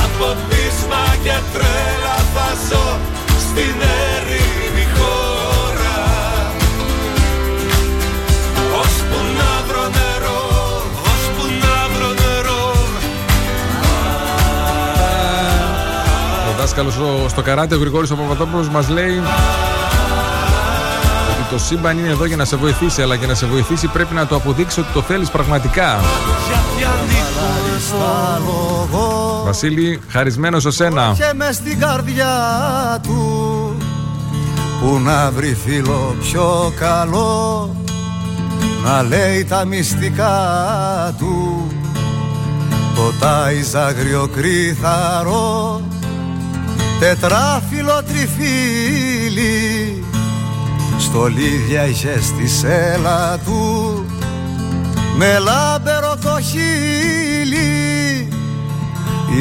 Από 0.03 0.37
πείσμα 0.49 1.03
και 1.23 1.35
τρέλα 1.53 2.15
θα 2.33 2.47
ζω 2.69 3.16
στην 3.57 3.81
έρημη 4.17 4.87
χώρα 4.97 5.97
Ώσπου 8.81 9.19
να 9.37 9.51
βρω 9.67 9.81
νερό, 9.81 10.41
ώσπου 11.11 11.43
να 11.61 11.95
βρω 11.95 12.07
νερό 12.07 12.73
Ο 16.49 16.59
δάσκαλος 16.59 16.93
στο 17.27 17.41
καράτε, 17.41 17.75
ο 17.75 17.79
Γρηγόρης 17.79 18.11
ο 18.11 18.15
Παπαδόπουλος 18.15 18.69
μας 18.69 18.89
λέει 18.89 19.17
ότι 21.31 21.49
το 21.49 21.57
σύμπαν 21.59 21.97
είναι 21.97 22.09
εδώ 22.09 22.25
για 22.25 22.37
να 22.37 22.45
σε 22.45 22.55
βοηθήσει, 22.55 23.01
αλλά 23.01 23.15
για 23.15 23.27
να 23.27 23.33
σε 23.33 23.45
βοηθήσει 23.45 23.87
πρέπει 23.87 24.13
να 24.13 24.27
το 24.27 24.35
αποδείξει 24.35 24.79
ότι 24.79 24.89
το 24.93 25.01
θέλεις 25.01 25.29
πραγματικά. 25.29 25.99
Βασίλη, 29.47 29.99
χαρισμένος 30.09 30.61
σε 30.61 30.71
σένα. 30.71 31.13
Και 31.17 31.31
μες 31.35 31.55
στην 31.55 31.79
καρδιά 31.79 32.27
του 33.03 33.77
που 34.81 34.99
να 34.99 35.31
βρει 35.31 35.57
φίλο 35.65 36.15
πιο 36.21 36.73
καλό. 36.79 37.75
Να 38.83 39.03
λέει 39.03 39.45
τα 39.45 39.65
μυστικά 39.65 40.35
του 41.17 41.67
το 42.95 43.13
τάιζ 43.19 43.75
αγριοκρίθαρο 43.75 45.81
τετράφυλλο 46.99 48.03
τριφύλι 48.03 50.03
στολίδια 50.99 51.85
είχε 51.85 52.21
στη 52.21 52.47
σέλα 52.47 53.37
του. 53.37 54.05
Με 55.17 55.39
λάμπερο 55.39 56.17
το 56.21 56.39
χείλι 56.41 57.86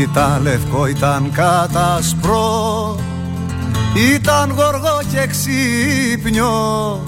ήταν 0.01 0.43
λευκό, 0.43 0.87
ήταν 0.87 1.31
κατασπρό 1.33 2.97
ήταν 3.97 4.51
γοργό 4.51 5.01
και 5.13 5.27
ξύπνιο. 5.27 7.01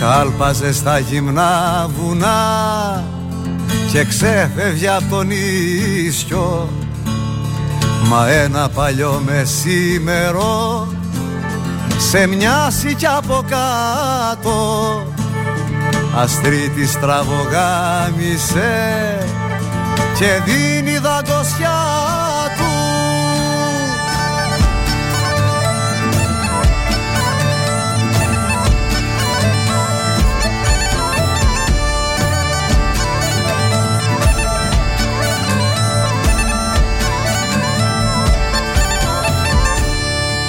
Κάλπαζε 0.00 0.72
στα 0.72 0.98
γυμνά 0.98 1.86
βουνά 1.96 3.04
Και 3.92 4.04
ξέφευγε 4.04 4.88
από 4.88 5.04
τον 5.10 5.30
ίσιο. 6.06 6.68
Μα 8.08 8.30
ένα 8.30 8.68
παλιό 8.68 9.22
μεσήμερο 9.24 10.86
Σε 11.98 12.26
μοιάσει 12.26 12.94
κι 12.94 13.06
από 13.06 13.44
κάτω. 13.48 15.02
Αστρίτης 16.16 16.90
στραβογάμισε 16.90 18.72
Και 20.18 20.40
δίνει 20.44 20.98
δαγκωσιά 20.98 21.78
του. 22.56 22.64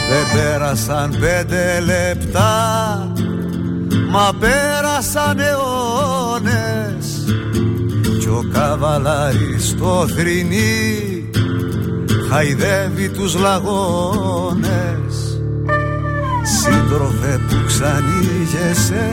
Δεν 0.09 0.25
Πέρασαν 0.33 1.17
πέντε 1.19 1.79
λεπτά 1.79 3.07
Μα 4.09 4.31
πέρασαν 4.39 5.39
αιώνες 5.39 6.16
Κι 8.67 8.73
ο 8.73 8.77
καβαλάρης 8.77 9.67
στο 9.67 10.07
θρηνί 10.15 11.29
Χαϊδεύει 12.29 13.09
τους 13.09 13.35
λαγώνες. 13.35 15.15
Σύντροφε 16.43 17.39
που 17.49 17.55
ξανήγεσαι 17.67 19.09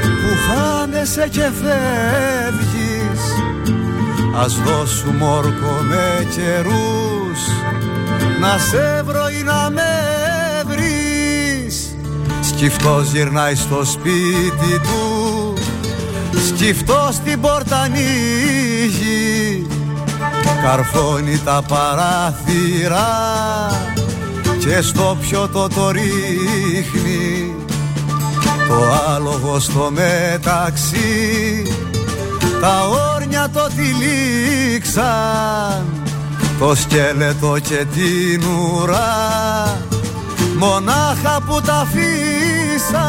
Που 0.00 0.36
χάνεσαι 0.46 1.28
και 1.30 1.50
φεύγεις. 1.60 3.22
Ας 4.36 4.54
δώσουμε 4.54 5.24
όρκο 5.24 5.82
με 5.88 6.26
καιρούς 6.34 7.40
Να 8.40 8.58
σε 8.58 9.02
βρω 9.04 9.28
ή 9.40 9.42
να 9.42 9.70
με 9.70 9.92
βρεις. 10.66 11.96
Σκυφτός 12.40 13.12
γυρνάει 13.12 13.54
στο 13.54 13.84
σπίτι 13.84 14.80
του 14.82 15.19
Σκυφτός 16.46 17.18
την 17.24 17.40
πόρτα 17.40 17.80
ανοίγει 17.80 19.66
Καρφώνει 20.62 21.38
τα 21.44 21.62
παράθυρα 21.68 23.08
Και 24.58 24.80
στο 24.80 25.16
πιωτό 25.20 25.68
το 25.68 25.90
ρίχνει. 25.90 27.54
Το 28.68 28.76
άλογο 29.14 29.58
στο 29.58 29.90
μεταξύ 29.92 31.62
Τα 32.60 32.88
όρνια 33.14 33.48
το 33.52 33.68
τυλίξαν 33.76 35.04
Το 36.58 36.74
σκέλετο 36.74 37.56
και 37.62 37.84
την 37.94 38.42
ουρά 38.44 39.78
Μονάχα 40.56 41.40
που 41.46 41.60
τα 41.60 41.74
αφήσαν 41.74 43.00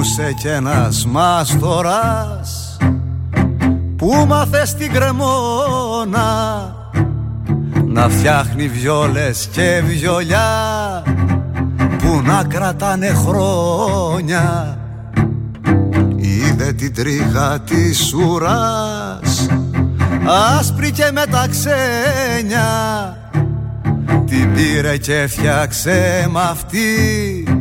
Περνούσε 0.00 0.32
κι 0.32 0.48
ένας 0.48 1.06
μάστορας 1.06 2.76
που 3.96 4.24
μάθε 4.28 4.66
στην 4.66 4.92
κρεμόνα 4.92 6.74
να 7.86 8.08
φτιάχνει 8.08 8.68
βιόλες 8.68 9.48
και 9.52 9.82
βιολιά 9.86 11.02
που 11.98 12.22
να 12.24 12.44
κρατάνε 12.44 13.06
χρόνια. 13.06 14.78
Είδε 16.16 16.72
την 16.72 16.94
τρίχα 16.94 17.60
της 17.60 18.12
ουράς 18.14 19.48
άσπρη 20.58 20.90
και 20.90 21.10
με 21.12 21.24
τα 21.30 21.48
ξένια. 21.50 22.68
Την 24.26 24.52
πήρε 24.54 24.96
και 24.96 25.26
φτιάξε 25.28 26.26
μ' 26.30 26.38
αυτή 26.38 27.59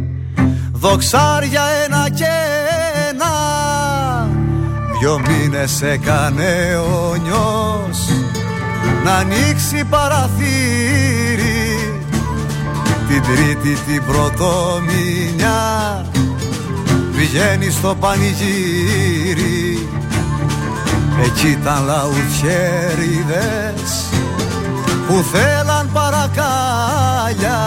Δοξάρια 0.79 1.63
ένα 1.85 2.09
και 2.09 2.25
ένα. 3.09 3.33
Δυο 4.99 5.19
μήνες 5.19 5.81
έκανε 5.81 6.75
ο 6.75 7.15
νιός 7.15 8.09
Να 9.03 9.13
ανοίξει 9.13 9.83
παραθύρι. 9.89 11.93
Την 13.07 13.23
τρίτη 13.23 13.73
την 13.73 14.03
πρωτομηνιά 14.05 16.05
Πηγαίνει 17.15 17.69
στο 17.69 17.95
πανηγύρι. 17.99 19.87
Εκεί 21.25 21.47
ήταν 21.47 21.85
λαουθιέριδες 21.85 24.05
Που 25.07 25.23
θέλαν 25.31 25.89
παρακάλια 25.93 27.57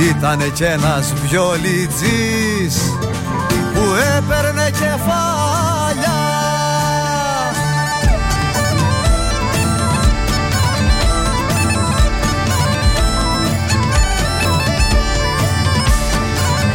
Ήτανε 0.00 0.48
κι 0.48 0.64
ένας 0.64 1.12
βιολιτζής 1.12 2.76
που 3.74 3.82
έπαιρνε 4.16 4.70
κεφάλια 4.70 6.16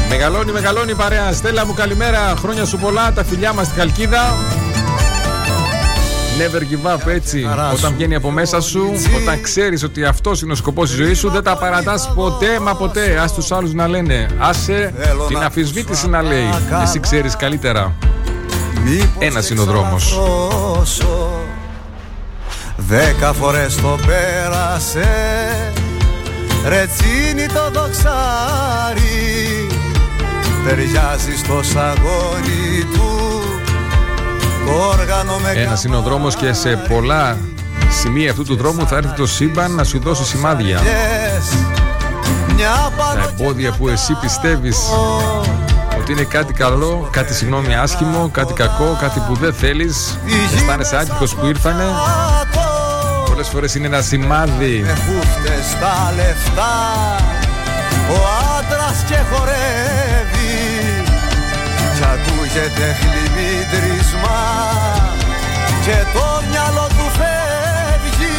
Μεγαλώνει, 0.10 0.52
μεγαλώνει 0.52 0.96
παρέα. 0.96 1.34
Στέλλα 1.34 1.66
μου 1.66 1.74
καλημέρα. 1.74 2.34
Χρόνια 2.38 2.66
σου 2.66 2.78
πολλά. 2.78 3.12
Τα 3.14 3.24
φιλιά 3.24 3.54
μας 3.54 3.66
στη 3.68 3.80
Χαλκίδα. 3.80 4.51
Never 6.40 6.62
give 6.62 6.96
up 6.96 7.08
έτσι. 7.08 7.48
Όταν 7.74 7.94
βγαίνει 7.94 8.16
από 8.16 8.32
μέσα 8.32 8.62
σου, 8.62 8.92
όταν 9.22 9.42
ξέρεις 9.42 9.84
ότι 9.84 10.04
αυτός 10.06 10.42
είναι 10.42 10.52
ο 10.52 10.56
σκοπός 10.56 10.90
της 10.90 10.98
ζωής 10.98 11.20
σου, 11.20 11.30
δεν 11.30 11.44
τα 11.44 11.58
παρατάς 11.58 12.12
ποτέ 12.16 12.60
μα 12.60 12.76
ποτέ. 12.76 13.20
Α 13.20 13.30
τους 13.36 13.52
άλλους 13.52 13.74
να 13.74 13.88
λένε. 13.88 14.28
Άσε 14.40 14.94
την 15.28 15.38
αφισβήτηση 15.38 16.10
να 16.10 16.22
λέει. 16.22 16.50
Εσύ 16.84 17.00
ξέρεις 17.00 17.36
καλύτερα. 17.36 17.94
Ένας 19.20 19.50
είναι 19.50 19.62
ο 19.62 19.64
δρόμος. 19.66 20.20
Δέκα 22.88 23.34
φορές 23.34 23.76
το 23.76 24.00
πέρασε 24.08 25.08
Ρετσίνι 26.68 27.46
το 27.46 27.70
δοξάρι 27.74 29.02
Ταιριάζει 30.66 31.38
στο 31.38 31.60
σαγόνι 31.64 32.86
του 32.94 33.31
ένας 35.56 35.84
είναι 35.84 35.96
ο 35.96 36.02
δρόμο 36.02 36.30
και 36.30 36.54
σε 36.54 36.76
πολλά 36.90 37.38
σημεία 38.02 38.30
αυτού 38.32 38.44
του 38.44 38.56
δρόμου 38.56 38.88
θα 38.88 38.96
έρθει 38.96 39.16
το 39.16 39.28
σύμπαν 39.28 39.72
να 39.72 39.84
σου 39.84 40.00
δώσει 40.00 40.24
σημάδια. 40.24 40.80
Τα 42.98 43.34
εμπόδια 43.40 43.72
που 43.72 43.88
εσύ 43.88 44.14
πιστεύεις 44.22 44.78
ότι 46.02 46.12
είναι 46.12 46.24
κάτι 46.24 46.54
καλό, 46.54 47.08
κάτι 47.12 47.34
συγγνώμη 47.34 47.76
άσχημο, 47.76 48.30
κάτι 48.34 48.54
κακό, 48.54 48.98
κάτι 49.00 49.20
που 49.28 49.36
δεν 49.36 49.54
θέλεις, 49.54 50.18
αισθάνεσαι 50.56 50.98
άτυχος 50.98 51.36
που 51.36 51.46
ήρθανε. 51.46 51.84
Πολλές 53.26 53.48
φορές 53.48 53.76
είναι 53.76 53.88
ένα 53.88 54.02
σημάδι. 54.02 54.86
τα 55.80 56.14
λεφτά, 56.16 56.74
ο 58.10 58.18
άντρας 58.58 59.04
και 59.08 59.18
χορεύει, 59.32 60.41
κι 62.02 62.08
ακούγεται 62.08 62.98
χλιμίτρισμα 63.00 64.40
και 65.86 65.96
το 66.14 66.42
μυαλό 66.50 66.88
του 66.88 67.10
φεύγει. 67.18 68.32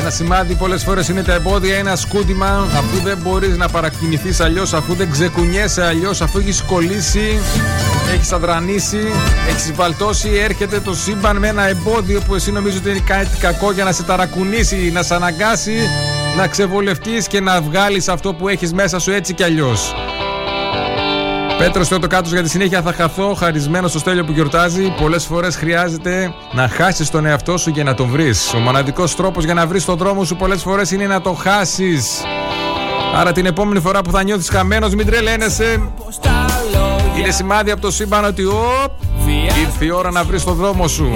Ένα 0.00 0.10
σημάδι 0.10 0.54
πολλές 0.54 0.82
φορές 0.82 1.08
είναι 1.08 1.22
τα 1.22 1.34
εμπόδια, 1.34 1.76
ένα 1.76 1.96
σκούντιμα 1.96 2.66
αφού 2.76 3.02
δεν 3.02 3.18
μπορείς 3.22 3.56
να 3.56 3.68
παρακινηθείς 3.68 4.40
αλλιώς, 4.40 4.72
αφού 4.72 4.94
δεν 4.94 5.10
ξεκουνιέσαι 5.10 5.86
αλλιώς, 5.86 6.20
αφού 6.20 6.38
έχεις 6.38 6.62
κολλήσει, 6.62 7.38
έχεις 8.14 8.32
αδρανήσει, 8.32 9.12
έχεις 9.48 9.72
βαλτώσει. 9.74 10.28
Έρχεται 10.28 10.80
το 10.80 10.94
σύμπαν 10.94 11.36
με 11.36 11.48
ένα 11.48 11.68
εμπόδιο 11.68 12.20
που 12.20 12.34
εσύ 12.34 12.52
νομίζω 12.52 12.78
ότι 12.78 12.90
είναι 12.90 13.02
κάτι 13.06 13.36
κακό 13.38 13.72
για 13.72 13.84
να 13.84 13.92
σε 13.92 14.02
ταρακουνήσει, 14.02 14.90
να 14.92 15.02
σε 15.02 15.14
αναγκάσει 15.14 15.76
να 16.36 16.46
ξεβολευτείς 16.46 17.26
και 17.26 17.40
να 17.40 17.60
βγάλεις 17.60 18.08
αυτό 18.08 18.34
που 18.34 18.48
έχεις 18.48 18.72
μέσα 18.72 18.98
σου 18.98 19.10
έτσι 19.10 19.34
κι 19.34 19.42
αλλιώς. 19.42 19.94
Πέτρος 21.58 21.88
το 21.88 21.98
κάτω 21.98 22.28
για 22.28 22.42
τη 22.42 22.48
συνέχεια 22.48 22.82
θα 22.82 22.92
χαθώ. 22.92 23.34
Χαρισμένος 23.34 23.90
στο 23.90 23.98
στέλιο 23.98 24.24
που 24.24 24.32
γιορτάζει. 24.32 24.94
Πολλές 25.00 25.24
φορές 25.26 25.56
χρειάζεται 25.56 26.34
να 26.52 26.68
χάσεις 26.68 27.10
τον 27.10 27.26
εαυτό 27.26 27.56
σου 27.56 27.70
για 27.70 27.84
να 27.84 27.94
τον 27.94 28.08
βρεις. 28.08 28.54
Ο 28.54 28.58
μοναδικός 28.58 29.16
τρόπος 29.16 29.44
για 29.44 29.54
να 29.54 29.66
βρεις 29.66 29.84
τον 29.84 29.96
δρόμο 29.96 30.24
σου 30.24 30.36
πολλές 30.36 30.62
φορές 30.62 30.90
είναι 30.90 31.06
να 31.06 31.20
το 31.20 31.32
χάσεις. 31.32 32.22
Άρα 33.14 33.32
την 33.32 33.46
επόμενη 33.46 33.80
φορά 33.80 34.02
που 34.02 34.10
θα 34.10 34.22
νιώθεις 34.22 34.48
χαμένος, 34.48 34.94
μην 34.94 35.06
τρελαίνεσαι. 35.06 35.82
Είναι 37.18 37.30
σημάδι 37.30 37.70
από 37.70 37.80
το 37.80 37.90
σύμπαν 37.90 38.24
ότι 38.24 38.44
οπ, 38.44 38.90
ήρθε 39.64 39.84
η 39.84 39.90
ώρα 39.90 40.10
να 40.10 40.24
βρεις 40.24 40.44
τον 40.44 40.54
δρόμο 40.54 40.88
σου. 40.88 41.12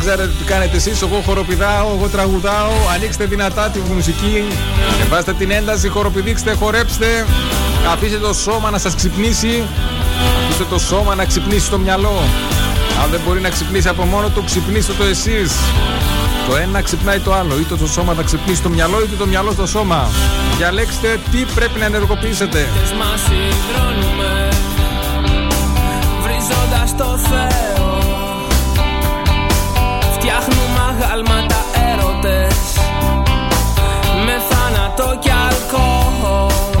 Ξέρετε 0.00 0.32
τι 0.38 0.44
κάνετε 0.44 0.76
εσείς, 0.76 1.02
εγώ 1.02 1.22
χοροπηδάω, 1.26 1.88
εγώ 1.96 2.08
τραγουδάω. 2.08 2.70
Ανοίξτε 2.94 3.24
δυνατά 3.24 3.68
τη 3.68 3.78
μουσική. 3.78 4.44
Βάστε 5.08 5.32
την 5.32 5.50
ένταση, 5.50 5.88
χοροπηδήξτε, 5.88 6.52
χορέψτε. 6.52 7.26
Αφήστε 7.92 8.18
το 8.18 8.32
σώμα 8.34 8.70
να 8.70 8.78
σας 8.78 8.94
ξυπνήσει. 8.94 9.62
Αφήστε 10.44 10.64
το 10.64 10.78
σώμα 10.78 11.14
να 11.14 11.24
ξυπνήσει 11.24 11.70
το 11.70 11.78
μυαλό. 11.78 12.22
Αν 13.02 13.10
δεν 13.10 13.20
μπορεί 13.26 13.40
να 13.40 13.48
ξυπνήσει 13.48 13.88
από 13.88 14.04
μόνο 14.04 14.28
του, 14.28 14.44
ξυπνήστε 14.44 14.92
το 14.92 15.04
εσείς. 15.04 15.52
Το 16.48 16.56
ένα 16.56 16.82
ξυπνάει 16.82 17.18
το 17.18 17.34
άλλο. 17.34 17.58
Είτε 17.58 17.76
το 17.76 17.86
σώμα 17.86 18.14
θα 18.14 18.22
ξυπνήσει 18.22 18.62
το 18.62 18.68
μυαλό, 18.68 19.02
είτε 19.02 19.16
το 19.18 19.26
μυαλό 19.26 19.52
στο 19.52 19.66
σώμα. 19.66 20.08
Διαλέξτε 20.56 21.18
τι 21.30 21.44
πρέπει 21.54 21.78
να 21.78 21.84
ενεργοποιήσετε. 21.84 22.68
Μας 22.98 23.22
υδρώνουμε 23.22 24.48
Βρίζοντας 26.22 26.96
το 26.96 27.18
Θεό 27.18 27.79
Φτιάχνουμε 30.22 30.80
αγάλματα 30.90 31.64
έρωτες 31.90 32.56
Με 34.24 34.36
θάνατο 34.48 35.18
και 35.18 35.30
αλκοόλ 35.48 36.79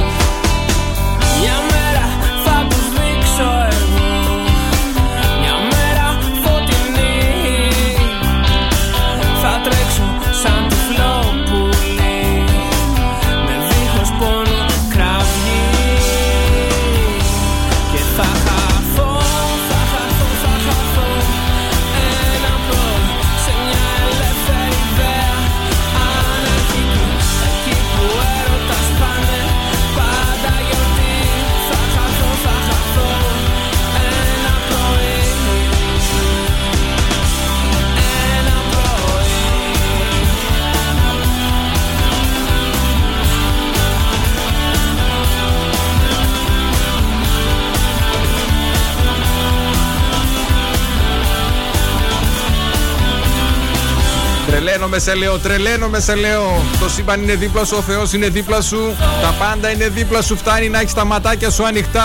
Τρελαίνομαι 54.60 54.98
σε 54.98 55.14
λέω, 55.14 55.38
τρελαίνομαι 55.38 56.00
σε 56.00 56.14
λέω. 56.14 56.62
Το 56.80 56.88
σύμπαν 56.88 57.22
είναι 57.22 57.34
δίπλα 57.34 57.64
σου, 57.64 57.76
ο 57.78 57.82
Θεός 57.82 58.12
είναι 58.12 58.28
δίπλα 58.28 58.60
σου. 58.60 58.96
Τα 59.22 59.34
πάντα 59.38 59.70
είναι 59.70 59.88
δίπλα 59.88 60.22
σου. 60.22 60.36
Φτάνει 60.36 60.68
να 60.68 60.80
έχεις 60.80 60.92
τα 60.92 61.04
ματάκια 61.04 61.50
σου 61.50 61.66
ανοιχτά. 61.66 62.04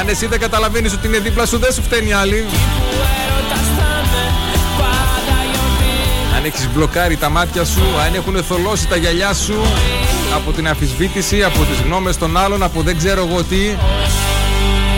Αν 0.00 0.08
εσύ 0.08 0.26
δεν 0.26 0.40
καταλαβαίνεις 0.40 0.92
ότι 0.92 1.06
είναι 1.06 1.18
δίπλα 1.18 1.46
σου, 1.46 1.58
δεν 1.58 1.72
σου 1.72 1.82
φταίνει 1.82 2.12
άλλη. 2.12 2.46
Αν 6.36 6.44
έχεις 6.44 6.68
μπλοκάρει 6.74 7.16
τα 7.16 7.28
μάτια 7.28 7.64
σου, 7.64 7.82
αν 8.06 8.14
έχουν 8.14 8.42
θολώσει 8.44 8.88
τα 8.88 8.96
γυαλιά 8.96 9.34
σου 9.34 9.54
από 10.34 10.52
την 10.52 10.68
αφισβήτηση, 10.68 11.42
από 11.42 11.58
τις 11.58 11.80
γνώμες 11.84 12.18
των 12.18 12.36
άλλων, 12.36 12.62
από 12.62 12.82
δεν 12.82 12.96
ξέρω 12.96 13.26
εγώ 13.30 13.42
τι, 13.44 13.76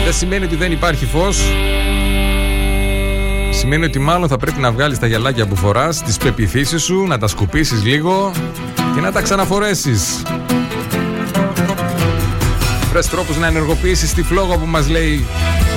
δεν 0.03 0.13
σημαίνει 0.13 0.45
ότι 0.45 0.55
δεν 0.55 0.71
υπάρχει 0.71 1.05
φως 1.05 1.37
Σημαίνει 3.63 3.85
ότι 3.85 3.99
μάλλον 3.99 4.27
θα 4.27 4.37
πρέπει 4.37 4.59
να 4.59 4.71
βγάλεις 4.71 4.99
τα 4.99 5.07
γυαλάκια 5.07 5.47
που 5.47 5.55
φοράς, 5.55 6.01
τις 6.01 6.17
πεπιθήσεις 6.17 6.83
σου, 6.83 7.05
να 7.07 7.17
τα 7.17 7.27
σκουπίσεις 7.27 7.83
λίγο 7.83 8.31
και 8.95 9.01
να 9.01 9.11
τα 9.11 9.21
ξαναφορέσεις. 9.21 10.21
Βρες 12.89 13.09
τρόπους 13.09 13.37
να 13.37 13.47
ενεργοποιήσεις 13.47 14.13
τη 14.13 14.23
φλόγα 14.23 14.57
που 14.57 14.65
μας 14.65 14.89
λέει 14.89 15.25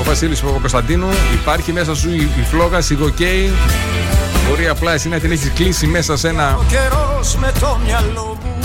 ο 0.01 0.05
Βασίλης 0.05 0.41
Παπακοσταντίνου. 0.41 1.09
Υπάρχει 1.41 1.73
μέσα 1.73 1.95
σου 1.95 2.11
η, 2.11 2.29
η 2.41 2.43
φλόγα 2.51 2.81
σιγοκαίει. 2.81 3.53
Μπορεί 4.49 4.69
απλά 4.69 4.93
εσύ 4.93 5.09
να 5.09 5.19
την 5.19 5.31
έχεις 5.31 5.53
κλείσει 5.55 5.87
μέσα 5.87 6.17
σε 6.17 6.29
ένα 6.29 6.59
καιρός 6.69 7.37
με 7.37 7.53
το 7.61 7.81
μυαλό 7.85 8.39
μου 8.45 8.56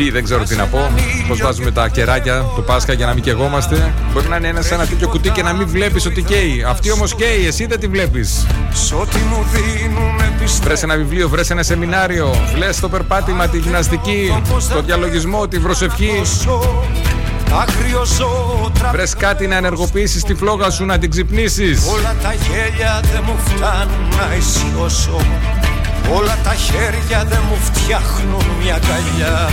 κουτί, 0.00 0.10
δεν 0.10 0.24
ξέρω 0.24 0.44
τι 0.44 0.56
να 0.56 0.66
πω. 0.66 0.90
Πώς 1.28 1.40
βάζουμε 1.40 1.70
τα 1.70 1.88
κεράκια 1.88 2.44
του 2.54 2.64
Πάσχα 2.64 2.92
για 2.92 3.06
να 3.06 3.14
μην 3.14 3.22
καιγόμαστε. 3.22 3.94
Μπορεί 4.12 4.28
να 4.28 4.36
είναι 4.36 4.48
ένα 4.48 4.62
σε 4.62 4.74
ένα 4.74 4.86
τέτοιο 4.86 5.08
κουτί 5.08 5.30
και 5.30 5.42
να 5.42 5.52
μην 5.52 5.68
βλέπεις 5.68 6.06
ότι 6.06 6.22
καίει. 6.22 6.64
Αυτή 6.68 6.90
όμως 6.90 7.14
καίει, 7.14 7.46
εσύ 7.46 7.66
δεν 7.66 7.80
τη 7.80 7.86
βλέπεις. 7.86 8.46
Σ' 8.72 8.92
ό,τι 8.92 9.18
μου 9.18 9.46
δίνουνε 9.52 10.32
Βρες 10.62 10.82
ένα 10.82 10.96
βιβλίο, 10.96 11.28
βρες 11.28 11.50
ένα 11.50 11.62
σεμινάριο. 11.62 12.34
Βλέ 12.54 12.68
το 12.80 12.88
περπάτημα, 12.88 13.48
τη 13.48 13.58
γυμναστική, 13.58 14.42
το 14.74 14.82
διαλογισμό, 14.82 15.48
τη 15.48 15.58
προσευχή. 15.58 16.22
Άγριο 17.60 18.04
ζώο 18.04 18.70
Βρες 18.92 19.14
κάτι 19.14 19.46
να 19.46 19.56
ενεργοποιήσεις 19.56 20.22
τη 20.22 20.34
φλόγα 20.34 20.70
σου, 20.70 20.84
να 20.84 20.98
την 20.98 21.10
ξυπνήσεις. 21.10 21.86
Όλα 21.88 22.16
τα 22.22 22.32
γέλια 22.32 23.00
δεν 23.12 23.22
μου 23.26 23.36
φτάνουν 23.44 24.08
να 24.08 24.34
ισιώσω 24.36 25.20
Όλα 26.14 26.38
τα 26.44 26.54
χέρια 26.54 27.24
δεν 27.24 27.38
μου 27.48 27.56
φτιάχνουν 27.56 28.44
μια 28.62 28.78
καλιά 28.88 29.48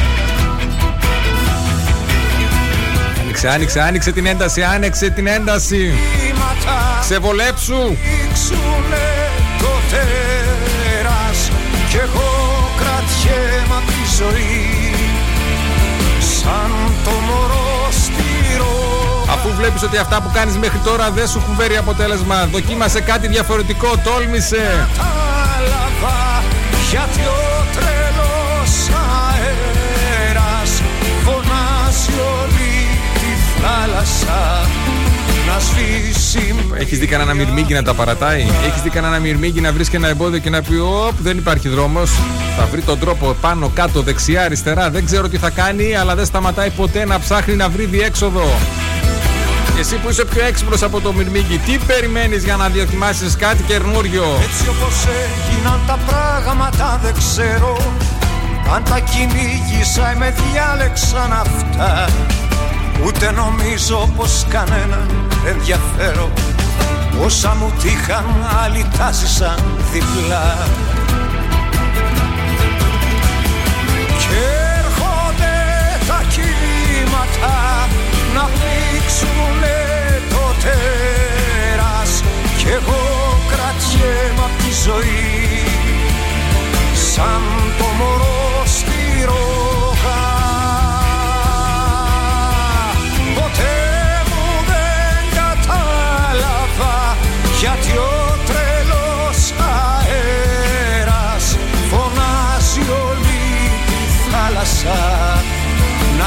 Άνοιξε, 3.38 3.50
άνοιξε, 3.50 3.80
άνοιξε 3.80 4.12
την 4.12 4.26
ένταση, 4.26 4.64
άνοιξε 4.64 5.10
την 5.10 5.28
ένταση. 5.28 5.94
Ξεβολέψου. 7.00 7.98
Ήξουνε 8.24 9.08
το 9.58 9.72
τέρας 9.90 11.52
Κι 11.90 11.98
εγώ 11.98 12.32
κρατιέμαι 12.78 13.76
απ' 13.78 13.88
τη 13.88 14.16
ζωή 14.18 14.94
Σαν 16.20 16.72
το 17.04 17.12
μωρό 17.12 17.88
στη 17.92 18.58
ρόγα 18.58 19.32
Αφού 19.34 19.50
βλέπεις 19.58 19.84
ότι 19.84 19.98
αυτά 19.98 20.22
που 20.22 20.32
κάνεις 20.34 20.58
μέχρι 20.58 20.78
τώρα 20.78 21.12
δεν 21.12 21.28
σου 21.28 21.38
έχουν 21.44 21.56
φέρει 21.56 21.78
αποτέλεσμα, 21.78 22.46
δοκίμασε 22.52 23.02
κάτι 23.02 23.28
διαφορετικό, 23.28 23.92
τόλμησε. 24.04 24.88
Κατάλαβα 24.98 26.44
γιατί 26.90 27.47
θάλασσα 33.98 34.70
να 35.48 35.60
σβήσει 35.60 36.56
Έχεις 36.74 37.00
δει 37.00 37.08
κανένα 37.08 37.34
μυρμήγκι 37.34 37.74
να 37.74 37.84
τα 37.84 37.94
παρατάει, 37.94 38.42
Έχεις 38.66 38.82
δει 38.82 38.90
κανένα 38.90 39.20
μυρμήγκι 39.20 39.62
να 39.62 39.72
βρίσκει 39.72 39.96
ένα 39.96 40.08
εμπόδιο 40.08 40.40
και 40.40 40.50
να 40.50 40.62
πει 40.62 40.78
Οπ, 40.78 41.14
δεν 41.20 41.38
υπάρχει 41.38 41.70
δρόμος. 41.70 42.12
Θα 42.58 42.66
βρει 42.66 42.82
τον 42.82 43.00
τρόπο 43.00 43.36
πάνω, 43.42 43.72
κάτω, 43.74 44.02
δεξιά, 44.02 44.44
αριστερά. 44.44 44.90
Δεν 44.90 45.06
ξέρω 45.06 45.30
τι 45.30 45.38
θα 45.38 45.50
κάνει, 45.50 45.96
αλλά 45.96 46.16
δεν 46.16 46.26
σταματάει 46.26 46.70
ποτέ 46.70 47.06
να 47.06 47.20
ψάχνει 47.20 47.56
να 47.56 47.70
βρει 47.70 47.86
διέξοδο. 47.86 48.46
Εσύ 49.80 49.96
που 49.96 50.10
είσαι 50.10 50.26
πιο 50.26 50.46
έξυπνος 50.46 50.84
από 50.84 51.02
το 51.02 51.14
μυρμήγκι, 51.14 51.58
τι 51.58 51.78
περιμένεις 51.88 52.44
για 52.44 52.56
να 52.56 52.70
δοκιμάσεις 52.70 53.36
κάτι 53.36 53.64
καινούριο; 53.64 54.24
Έτσι 54.24 54.68
όπως 54.70 54.96
έγιναν 55.24 55.80
τα 55.88 56.00
πράγματα 56.08 57.00
δεν 57.04 57.14
ξέρω 57.14 57.78
Αν 58.76 58.84
τα 58.84 59.00
κυνήγησα 59.00 60.14
ή 60.14 60.18
με 60.18 60.34
διάλεξαν 60.52 61.32
αυτά 61.34 62.08
Ούτε 63.06 63.32
νομίζω 63.32 64.10
πως 64.16 64.46
κανέναν 64.50 65.10
ενδιαφέρω. 65.48 66.32
Όσα 67.26 67.56
μου 67.60 67.74
τύχαν 67.82 68.26
άλλοι 68.64 68.86
τα 68.98 69.12
ζήσαν 69.12 69.64
διπλά. 69.92 70.68
Και 74.18 74.36
έρχονται 74.78 75.56
τα 76.08 76.22
κύματα 76.30 77.88
να 78.36 78.42
πνίξουνε 78.42 79.78
το 80.30 80.54
τέρας. 80.64 82.24
Κι 82.58 82.68
εγώ 82.68 83.04
κρατιέμαι 83.50 84.44
απ' 84.44 84.58
τη 84.58 84.72
ζωή. 84.86 85.66
Σαν 87.14 87.42
το 87.78 87.86
μωρό 87.98 88.64
στη 88.66 89.26
ρόγα 89.26 89.67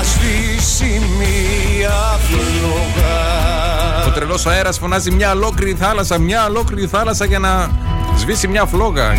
να 0.00 0.06
σβήσει 0.06 1.02
μία 1.18 2.18
φλόγα 2.28 3.16
Ο 4.06 4.10
τρελός 4.10 4.46
αέρας 4.46 4.78
φωνάζει 4.78 5.10
μια 5.10 5.30
ολόκληρη 5.30 5.74
θάλασσα, 5.74 6.18
μια 6.18 6.44
ολόκληρη 6.44 6.86
θάλασσα 6.86 7.24
για 7.24 7.38
να 7.38 7.70
σβήσει 8.16 8.48
μια 8.48 8.64
φλόγα. 8.64 9.12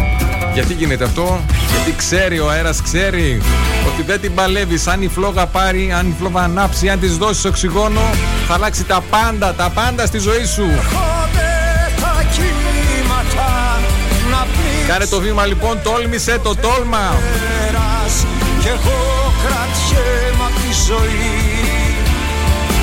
Γιατί 0.53 0.73
γίνεται 0.73 1.03
αυτό, 1.03 1.41
γιατί 1.71 1.97
ξέρει 1.97 2.39
ο 2.39 2.49
αέρας, 2.49 2.81
ξέρει 2.81 3.41
ότι 3.87 4.01
δεν 4.01 4.21
την 4.21 4.33
παλεύεις. 4.33 4.87
Αν 4.87 5.01
η 5.01 5.07
φλόγα 5.07 5.45
πάρει, 5.45 5.93
αν 5.97 6.07
η 6.07 6.15
φλόγα 6.19 6.39
ανάψει, 6.39 6.89
αν 6.89 6.99
της 6.99 7.17
δώσεις 7.17 7.45
οξυγόνο, 7.45 8.01
θα 8.47 8.53
αλλάξει 8.53 8.83
τα 8.83 9.03
πάντα, 9.09 9.53
τα 9.53 9.69
πάντα 9.73 10.05
στη 10.05 10.17
ζωή 10.17 10.45
σου. 10.45 10.63
Έρχονται 10.63 11.51
τα 12.01 12.23
κύματα 12.31 13.79
να 14.31 14.37
πνίξουν 14.37 14.87
Κάνε 14.87 15.05
το 15.05 15.19
βήμα 15.19 15.45
λοιπόν, 15.45 15.79
τόλμησε 15.83 16.39
το 16.43 16.55
τόλμα. 16.55 17.15
Πέρας 17.19 18.25
κι 18.61 18.67
εγώ 18.67 18.99
κρατιέμαι 19.43 19.61
απ' 19.63 20.25
τη 20.25 20.30
ζωή 20.87 21.51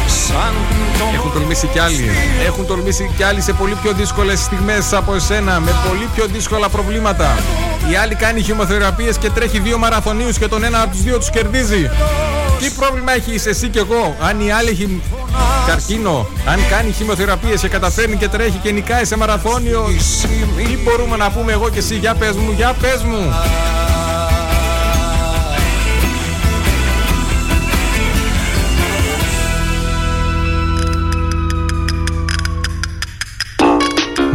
Σαν 0.06 0.54
το 0.98 1.04
Έχουν 1.14 1.32
τολμήσει 1.32 1.66
κι 1.66 1.78
άλλοι. 1.78 2.10
Έχουν 2.46 2.66
τολμήσει 2.66 3.10
κι 3.16 3.22
άλλοι 3.22 3.40
σε 3.40 3.52
πολύ 3.52 3.76
πιο 3.82 3.92
δύσκολες 3.92 4.38
στιγμές 4.38 4.92
από 4.92 5.14
εσένα, 5.14 5.60
με 5.60 5.70
πολύ 5.88 6.08
πιο 6.14 6.26
δύσκολα 6.26 6.68
προβλήματα. 6.68 7.38
Η 7.90 7.96
άλλη 7.96 8.14
κάνει 8.14 8.42
χημοθεραπείες 8.42 9.18
και 9.18 9.30
τρέχει 9.30 9.58
δύο 9.58 9.78
μαραθωνίους 9.78 10.38
και 10.38 10.48
τον 10.48 10.64
ένα 10.64 10.82
από 10.82 10.90
τους 10.90 11.02
δύο 11.02 11.18
τους 11.18 11.30
κερδίζει. 11.30 11.90
Τι 12.58 12.70
πρόβλημα 12.70 13.12
έχει 13.12 13.48
εσύ 13.48 13.68
και 13.68 13.78
εγώ, 13.78 14.16
αν 14.20 14.40
η 14.40 14.52
άλλη 14.52 14.70
έχει 14.70 15.02
καρκίνο, 15.66 16.26
αν 16.46 16.58
κάνει 16.70 16.92
χημοθεραπείες 16.92 17.60
και 17.60 17.68
καταφέρνει 17.68 18.16
και 18.16 18.28
τρέχει 18.28 18.58
και 18.62 18.70
νικάει 18.70 19.04
σε 19.04 19.16
μαραθώνιο; 19.16 19.88
Τι 20.56 20.78
μπορούμε 20.82 21.16
να 21.16 21.30
πούμε 21.30 21.52
εγώ 21.52 21.68
και 21.68 21.78
εσύ, 21.78 21.94
για 21.94 22.14
πες 22.14 22.36
μου, 22.36 22.52
για 22.56 22.74
πες 22.80 23.02
μου. 23.02 23.34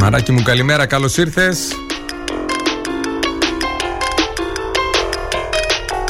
Μαράκι 0.04 0.32
μου 0.32 0.42
καλημέρα, 0.42 0.86
καλώς 0.86 1.18
ήρθες. 1.18 1.58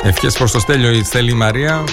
Ευχές 0.04 0.38
προς 0.38 0.52
το 0.52 0.60
Στέλιο 0.60 0.92
η 0.92 1.04
Στέλη 1.04 1.32
η 1.32 1.34
Μαρία. 1.34 1.84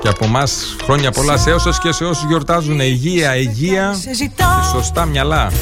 Και 0.00 0.08
από 0.08 0.24
εμάς 0.24 0.76
χρόνια 0.82 1.10
πολλά 1.10 1.36
σε 1.36 1.52
όσες 1.52 1.78
και 1.78 1.92
σε 1.92 2.04
όσους 2.04 2.24
γιορτάζουν. 2.24 2.80
Υγεία, 2.80 3.36
υγεία. 3.36 3.92
Σε 3.92 4.08
και 4.08 4.14
ζητάω 4.14 4.62
σωστά 4.62 5.04
μυαλά. 5.04 5.52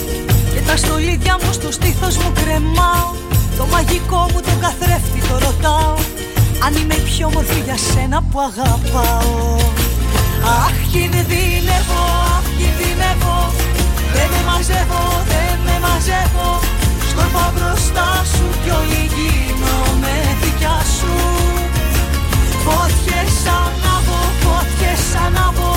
και 0.55 0.61
τα 0.67 0.77
στολίδια 0.77 1.39
μου 1.45 1.53
στο 1.53 1.73
στήθος 1.73 2.17
μου 2.17 2.33
κρεμάω 2.35 3.15
Το 3.57 3.67
μαγικό 3.67 4.27
μου 4.33 4.41
το 4.41 4.53
καθρέφτη 4.61 5.21
το 5.29 5.39
ρωτάω. 5.39 5.95
Αν 6.65 6.75
είμαι 6.75 6.95
η 6.95 7.01
πιο 7.01 7.27
όμορφη 7.27 7.61
για 7.65 7.77
σένα 7.77 8.23
που 8.31 8.41
αγαπάω. 8.41 9.57
Αχ 10.65 10.75
κινδυνεύω, 10.93 12.03
αχ 12.37 12.47
κινδυνεύω 12.59 13.53
Δεν 14.13 14.29
με 14.31 14.41
μαζεύω, 14.51 15.23
δεν 15.29 15.41
με 15.45 15.50
μαζεύω 15.85 16.51
Σκορπά 17.11 17.47
μπροστά 17.55 18.09
σου 18.33 18.47
κι 18.63 18.71
όλη 18.79 19.03
γίνομαι 19.17 20.15
δικιά 20.43 20.79
σου. 20.97 21.15
Φώτιες 22.65 23.35
ανάβω, 23.59 24.21
φώτιες 24.43 25.05
ανάβω 25.27 25.73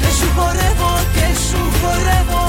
Και 0.00 0.10
σου 0.18 0.28
χορεύω 0.36 0.92
και 1.14 1.26
σου 1.46 1.60
χορεύω 1.80 2.44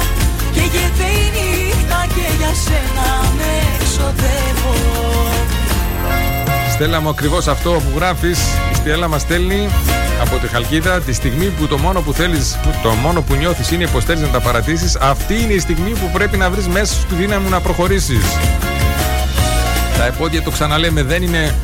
Και 0.56 0.64
γεται 0.74 1.08
η 1.22 1.26
νύχτα 1.36 2.00
και 2.16 2.28
για 2.40 2.54
σένα 2.66 3.08
με 3.38 3.50
εξοδεύω 3.74 4.74
Στέλλα 6.74 7.02
μου 7.02 7.10
ακριβώς 7.10 7.48
αυτό 7.48 7.72
που 7.72 7.92
γράφεις 7.96 8.40
Η 8.72 8.76
Στέλλα 8.76 9.08
μας 9.08 9.22
στέλνει 9.22 9.70
από 10.22 10.38
τη 10.38 10.48
Χαλκίδα 10.48 11.02
Τη 11.02 11.14
στιγμή 11.14 11.46
που 11.46 11.68
το 11.68 11.78
μόνο 11.78 12.02
που 12.02 12.14
θέλεις 12.14 12.60
Το 12.84 12.90
μόνο 12.90 13.22
που 13.22 13.36
νιώθεις 13.36 13.72
είναι 13.72 13.88
πως 13.88 14.04
θέλεις 14.04 14.22
να 14.22 14.28
τα 14.28 14.42
παρατήσεις 14.42 14.96
Αυτή 14.96 15.34
είναι 15.42 15.54
η 15.54 15.60
στιγμή 15.60 15.90
που 15.90 16.10
πρέπει 16.14 16.38
να 16.38 16.50
βρεις 16.50 16.68
μέσα 16.68 16.94
σου 16.94 17.06
τη 17.06 17.16
δύναμη 17.16 17.50
να 17.50 17.60
προχωρήσεις. 17.62 18.24
Τα 19.98 20.06
εμπόδια 20.06 20.42
το 20.42 20.52
ξαναλέμε 20.52 21.04
δεν 21.04 21.24
είναι 21.24 21.56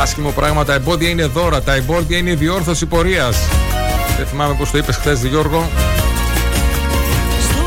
άσχημο 0.00 0.30
πράγμα. 0.30 0.64
Τα 0.64 0.74
εμπόδια 0.74 1.08
είναι 1.08 1.24
δώρα 1.26 1.62
Τα 1.62 1.74
εμπόδια 1.74 2.18
είναι 2.18 2.34
διόρθωση 2.34 2.86
πορείας. 2.86 3.36
Δεν 4.16 4.26
θυμάμαι 4.26 4.54
πως 4.54 4.70
το 4.70 4.78
είπες 4.78 4.96
χθες 4.96 5.24
Γιώργο. 5.24 5.68
Στο 7.40 7.62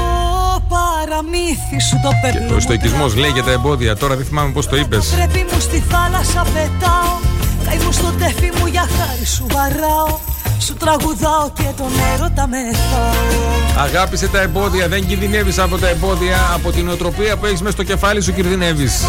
παραμύθι 0.68 1.80
σου 1.90 2.00
το 2.04 2.10
Και 2.10 2.32
περνώ 2.32 2.56
ο 2.56 2.60
στοικισμός 2.60 3.16
λέει 3.16 3.30
για 3.30 3.44
τα 3.44 3.52
εμπόδια. 3.52 3.96
Τώρα 3.96 4.16
δεν 4.16 4.26
θυμάμαι 4.26 4.52
πως 4.52 4.68
το 4.68 4.76
είπες. 4.76 5.06
Πρέπει 5.06 5.46
μου 5.52 5.60
στη 5.60 5.84
θάλασσα 5.90 6.46
πετάω 6.54 7.25
Καημού 7.66 7.92
στο 7.92 8.12
τέφι 8.20 8.52
μου 8.60 8.66
για 8.66 8.88
χάρη 8.98 9.26
σου 9.26 9.46
βαράω 9.52 10.18
Σου 10.60 10.74
τραγουδάω 10.74 11.50
και 11.54 11.70
τον 11.78 11.92
έρωτα 12.14 12.48
μεθάω 12.48 13.56
Αγάπησε 13.78 14.28
τα 14.28 14.42
εμπόδια, 14.42 14.88
δεν 14.88 15.06
κινδυνεύεις 15.06 15.60
από 15.60 15.78
τα 15.78 15.88
εμπόδια. 15.88 16.38
Από 16.54 16.72
την 16.72 16.90
οτροπία 16.90 17.38
που 17.38 17.46
έχεις 17.46 17.60
μέσα 17.62 17.72
στο 17.72 17.84
κεφάλι 17.84 18.22
σου 18.22 18.34
κινδυνεύεις. 18.34 19.06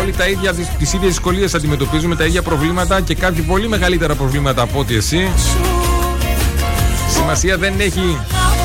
Όλοι 0.00 0.12
τα 0.12 0.28
ίδια, 0.28 0.54
τις 0.54 0.92
ίδιες 0.92 1.10
δυσκολίες 1.10 1.54
αντιμετωπίζουμε, 1.54 2.16
τα 2.16 2.24
ίδια 2.24 2.42
προβλήματα 2.42 3.00
και 3.00 3.14
κάποιοι 3.14 3.42
πολύ 3.42 3.68
μεγαλύτερα 3.68 4.14
προβλήματα 4.14 4.62
από 4.62 4.78
ότι 4.78 4.96
εσύ. 4.96 5.30
Σημασία 7.10 7.56
δεν 7.56 7.74
έχει 7.80 8.18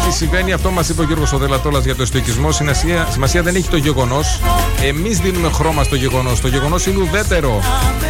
τι 0.07 0.13
συμβαίνει, 0.13 0.53
αυτό 0.53 0.71
μας 0.71 0.89
είπε 0.89 1.01
ο 1.01 1.03
Γιώργος 1.03 1.33
Οδελατόλας 1.33 1.83
για 1.85 1.95
το 1.95 2.01
εστοικισμό. 2.01 2.51
Σημασία, 2.51 3.07
σημασία 3.11 3.41
δεν 3.43 3.55
έχει 3.55 3.69
το 3.69 3.77
γεγονός. 3.77 4.39
Εμείς 4.83 5.19
δίνουμε 5.19 5.49
χρώμα 5.49 5.83
στο 5.83 5.95
γεγονός. 5.95 6.41
Το 6.41 6.47
γεγονός 6.47 6.85
είναι 6.85 7.01
ουδέτερο. 7.01 7.59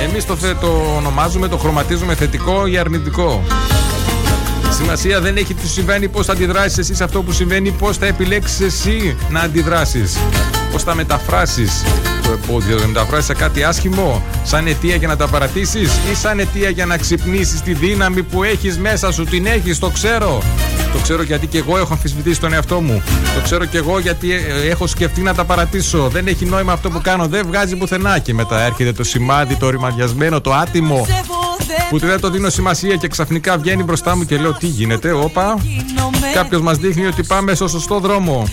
Εμείς 0.10 0.26
το, 0.26 0.36
θε- 0.36 0.60
το 0.60 0.94
ονομάζουμε, 0.98 1.48
το 1.48 1.58
χρωματίζουμε 1.58 2.16
θετικό 2.16 2.66
ή 2.66 2.78
αρνητικό. 2.78 3.44
Σημασία 4.78 5.22
δεν 5.22 5.38
έχει 5.38 5.54
τι 5.54 5.68
συμβαίνει, 5.68 6.08
πώς 6.08 6.26
θα 6.26 6.32
αντιδράσεις 6.32 6.78
εσύ 6.78 6.96
σε 6.96 7.04
αυτό 7.04 7.22
που 7.22 7.32
συμβαίνει, 7.32 7.72
πώς 7.72 7.98
θα 7.98 8.06
επιλέξεις 8.06 8.60
εσύ 8.60 9.16
να 9.30 9.40
αντιδράσεις. 9.40 10.18
Πώς 10.72 10.84
θα 10.84 10.96
μεταφράσεις 10.96 11.84
το 12.24 12.32
εμπόδιο, 12.32 12.78
θα 12.80 12.88
μεταφράσεις 12.88 13.26
σε 13.26 13.34
κάτι 13.34 13.64
άσχημο, 13.64 14.24
σαν 14.44 14.68
αιτία 14.68 14.96
για 14.96 15.08
να 15.08 15.16
τα 15.16 15.28
παρατήσεις 15.28 15.92
ή 16.12 16.16
σαν 16.16 16.40
αιτία 16.40 16.70
για 16.70 16.86
να 16.86 16.98
ξυπνήσεις 16.98 17.62
τη 17.62 17.74
δύναμη 17.74 18.24
που 18.24 18.44
έχεις 18.44 18.78
μέσα 18.78 19.12
σου. 19.12 19.24
Την 19.24 19.46
έχεις, 19.46 19.80
το 19.80 19.90
ξέρω. 19.90 20.42
Το 20.94 21.00
ξέρω 21.04 21.24
γιατί 21.24 21.48
και 21.48 21.58
εγώ 21.58 21.78
έχω 21.78 21.94
αμφισβητήσει 21.94 22.40
τον 22.40 22.54
εαυτό 22.54 22.82
μου. 22.82 23.04
Το 23.36 23.42
ξέρω 23.44 23.66
και 23.66 23.78
εγώ 23.78 24.00
γιατί 24.00 24.34
ε, 24.34 24.70
έχω 24.70 24.88
σκεφτεί 24.88 25.22
να 25.22 25.34
τα 25.34 25.46
παρατήσω. 25.46 26.08
Δεν 26.08 26.28
έχει 26.28 26.46
νόημα 26.46 26.74
αυτό 26.74 26.90
που 26.90 27.02
κάνω, 27.02 27.28
δεν 27.28 27.46
βγάζει 27.48 27.76
πουθενά. 27.76 28.20
Και 28.20 28.34
μετά 28.34 28.62
έρχεται 28.62 28.92
το 28.92 29.04
σημάδι, 29.04 29.56
το 29.56 29.70
ρημαδιασμένο, 29.70 30.42
το 30.42 30.54
άτιμο 30.54 31.08
που 31.90 31.98
δεν 31.98 32.20
το 32.20 32.30
δίνω 32.30 32.50
σημασία 32.50 32.96
και 32.96 33.08
ξαφνικά 33.08 33.58
βγαίνει 33.58 33.84
μπροστά 33.84 34.16
μου 34.16 34.26
και 34.26 34.38
λέω 34.38 34.54
τι 34.54 34.68
γίνεται, 34.68 35.12
όπα. 35.12 35.58
Κάποιος 36.34 36.62
μας 36.62 36.78
δείχνει 36.78 37.06
ότι 37.06 37.24
πάμε 37.24 37.54
στο 37.54 37.68
σωστό 37.68 38.00
δρόμο. 38.00 38.48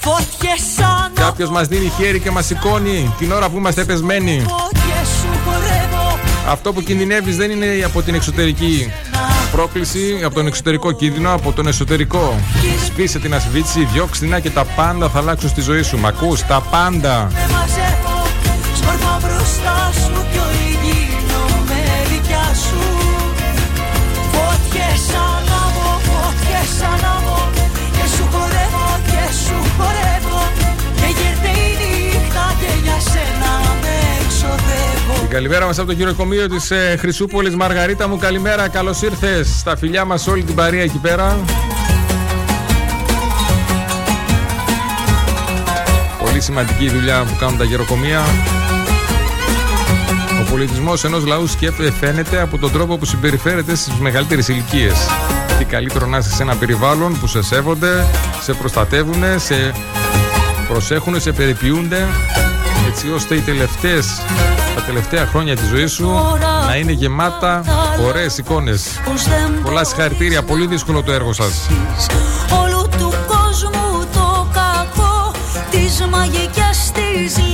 Φώτιες 0.00 0.78
ανάβω 0.78 1.14
Κάποιος 1.14 1.50
μας 1.50 1.66
δίνει 1.66 1.92
χέρι 1.98 2.20
και 2.20 2.30
μας 2.30 2.46
σηκώνει 2.46 3.14
την 3.18 3.32
ώρα 3.32 3.48
που 3.48 3.56
είμαστε 3.56 3.84
πεσμένοι. 3.84 4.46
Φώτιες 4.48 5.08
σου 5.20 5.38
χορεύω 5.44 6.18
Αυτό 6.48 6.72
που 6.72 6.82
κινδυνεύεις 6.82 7.36
δεν 7.36 7.50
είναι 7.50 7.66
από 7.84 8.02
την 8.02 8.14
εξωτερική 8.14 8.92
πρόκληση, 9.50 10.20
από 10.24 10.34
τον 10.34 10.46
εξωτερικό 10.46 10.92
κίνδυνο, 10.92 11.32
από 11.32 11.52
τον 11.52 11.66
εσωτερικό. 11.66 12.40
Σβήσε 12.86 13.18
την 13.18 13.34
ασβήτηση, 13.34 13.88
διώξτε 13.92 14.26
την 14.26 14.40
και 14.42 14.50
τα 14.50 14.64
πάντα 14.64 15.08
θα 15.08 15.18
αλλάξουν 15.18 15.48
στη 15.48 15.60
ζωή 15.60 15.82
σου. 15.82 15.98
Μ' 15.98 16.06
ακούς, 16.06 16.46
τα 16.46 16.60
πάντα. 16.70 17.28
Την 35.28 35.36
καλημέρα 35.36 35.66
μας 35.66 35.78
από 35.78 35.86
το 35.86 35.92
γυροκομείο 35.92 36.48
της 36.48 36.70
ε, 36.70 36.96
Χρυσούπολης 36.98 37.56
Μαργαρίτα 37.56 38.08
μου. 38.08 38.16
Καλημέρα, 38.16 38.68
καλώς 38.68 39.02
ήρθες 39.02 39.58
στα 39.58 39.76
φιλιά 39.76 40.04
μας 40.04 40.26
όλη 40.26 40.42
την 40.42 40.54
παρέα 40.54 40.82
εκεί 40.82 40.98
πέρα. 40.98 41.38
Πολύ 46.24 46.40
σημαντική 46.40 46.84
η 46.84 46.88
δουλειά 46.88 47.24
που 47.24 47.36
κάνουν 47.38 47.58
τα 47.58 47.64
γεροκομεία. 47.64 48.22
Ο 50.40 50.50
πολιτισμός 50.50 51.04
ενός 51.04 51.26
λαού 51.26 51.46
σκέφτεται 51.46 51.92
φαίνεται 51.92 52.40
από 52.40 52.58
τον 52.58 52.72
τρόπο 52.72 52.98
που 52.98 53.04
συμπεριφέρεται 53.04 53.74
στις 53.74 53.94
μεγαλύτερες 53.94 54.48
ηλικίες. 54.48 55.06
Τι 55.58 55.64
καλύτερο 55.64 56.06
να 56.06 56.18
είσαι 56.18 56.30
σε 56.30 56.42
ένα 56.42 56.56
περιβάλλον 56.56 57.20
που 57.20 57.26
σε 57.26 57.42
σέβονται, 57.42 58.06
σε 58.40 58.52
προστατεύουν, 58.52 59.22
σε 59.36 59.72
προσέχουν, 60.68 61.20
σε 61.20 61.32
περιποιούνται 61.32 62.06
έτσι 62.88 63.12
ώστε 63.12 63.34
οι 63.34 63.40
τελευταίες, 63.40 64.06
τα 64.56 64.57
τελευταία 64.88 65.26
χρόνια 65.26 65.56
της 65.56 65.68
ζωής 65.68 65.92
σου 65.92 66.10
να 66.66 66.76
είναι 66.76 66.92
γεμάτα 66.92 67.62
ωραίες 68.06 68.38
εικόνες. 68.38 69.00
Πως 69.04 69.22
δεν 69.28 69.62
Πολλά 69.62 69.84
συγχαρητήρια, 69.84 70.42
πολύ 70.42 70.66
δύσκολο 70.66 71.02
το 71.02 71.12
έργο 71.12 71.32
σας. 71.32 71.68
όλου 72.62 72.88
του 72.98 73.12
κόσμου 73.26 74.06
το 74.12 74.48
κακό 74.52 75.32
Τις 75.70 76.06
μαγικές 76.10 76.92
τις 76.94 77.47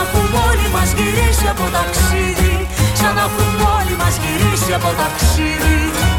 να 0.00 0.06
έχουμε 0.06 0.38
όλοι 0.50 0.68
μας 0.74 0.92
γυρίσει 0.92 1.46
από 1.54 1.64
ταξίδι. 1.76 2.66
Σαν 2.94 3.14
να 3.14 3.20
έχουμε 3.20 3.64
όλοι 3.78 3.94
μας 4.02 4.14
γυρίσει 4.22 4.72
από 4.78 4.90
ταξίδι 5.00 6.09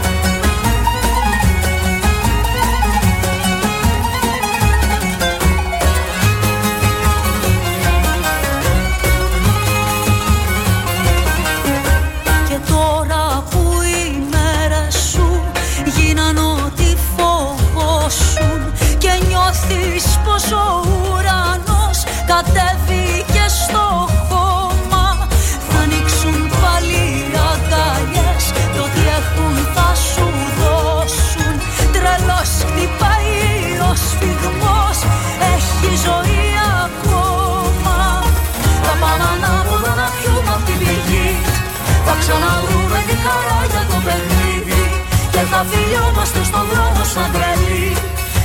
σαν 47.13 47.29
τρελοί 47.35 47.87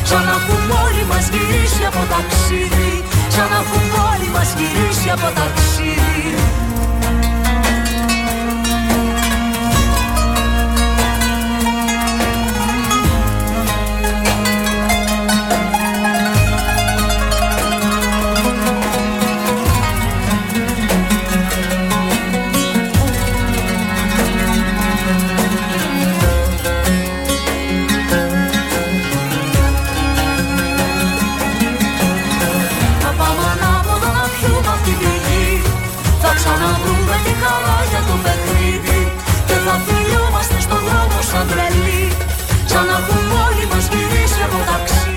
Σαν 0.09 0.23
να 0.29 0.35
έχουμε 0.39 0.75
όλοι 0.85 1.05
μας 1.11 1.25
γυρίσει 1.33 1.83
από 1.91 2.03
ταξίδι 2.13 2.93
Σαν 3.35 3.49
να 3.53 3.59
έχουμε 3.63 3.97
όλοι 4.11 4.29
μας 4.37 4.51
γυρίσει 4.59 5.09
από 5.17 5.29
ταξίδι 5.39 6.16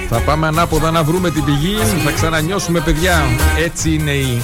Θα 0.10 0.20
πάμε 0.20 0.48
ανάποδα 0.48 0.92
να 0.92 1.04
βρούμε 1.04 1.30
την 1.30 1.44
πηγή. 1.44 1.76
Θα 2.06 2.12
ξανανιώσουμε, 2.12 2.80
παιδιά. 2.80 3.24
Έτσι 3.66 3.94
είναι 3.94 4.12
η 4.12 4.42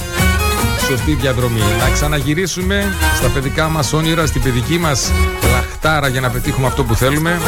σωστή 0.88 1.12
διαδρομή. 1.12 1.60
Να 1.80 1.90
ξαναγυρίσουμε 1.90 2.94
στα 3.16 3.28
παιδικά 3.28 3.68
μας 3.68 3.92
όνειρα, 3.92 4.26
στην 4.26 4.42
παιδική 4.42 4.78
μας 4.78 5.12
λαχτάρα 5.52 6.08
για 6.08 6.20
να 6.20 6.30
πετύχουμε 6.30 6.66
αυτό 6.66 6.84
που 6.84 6.94
θέλουμε. 6.94 7.40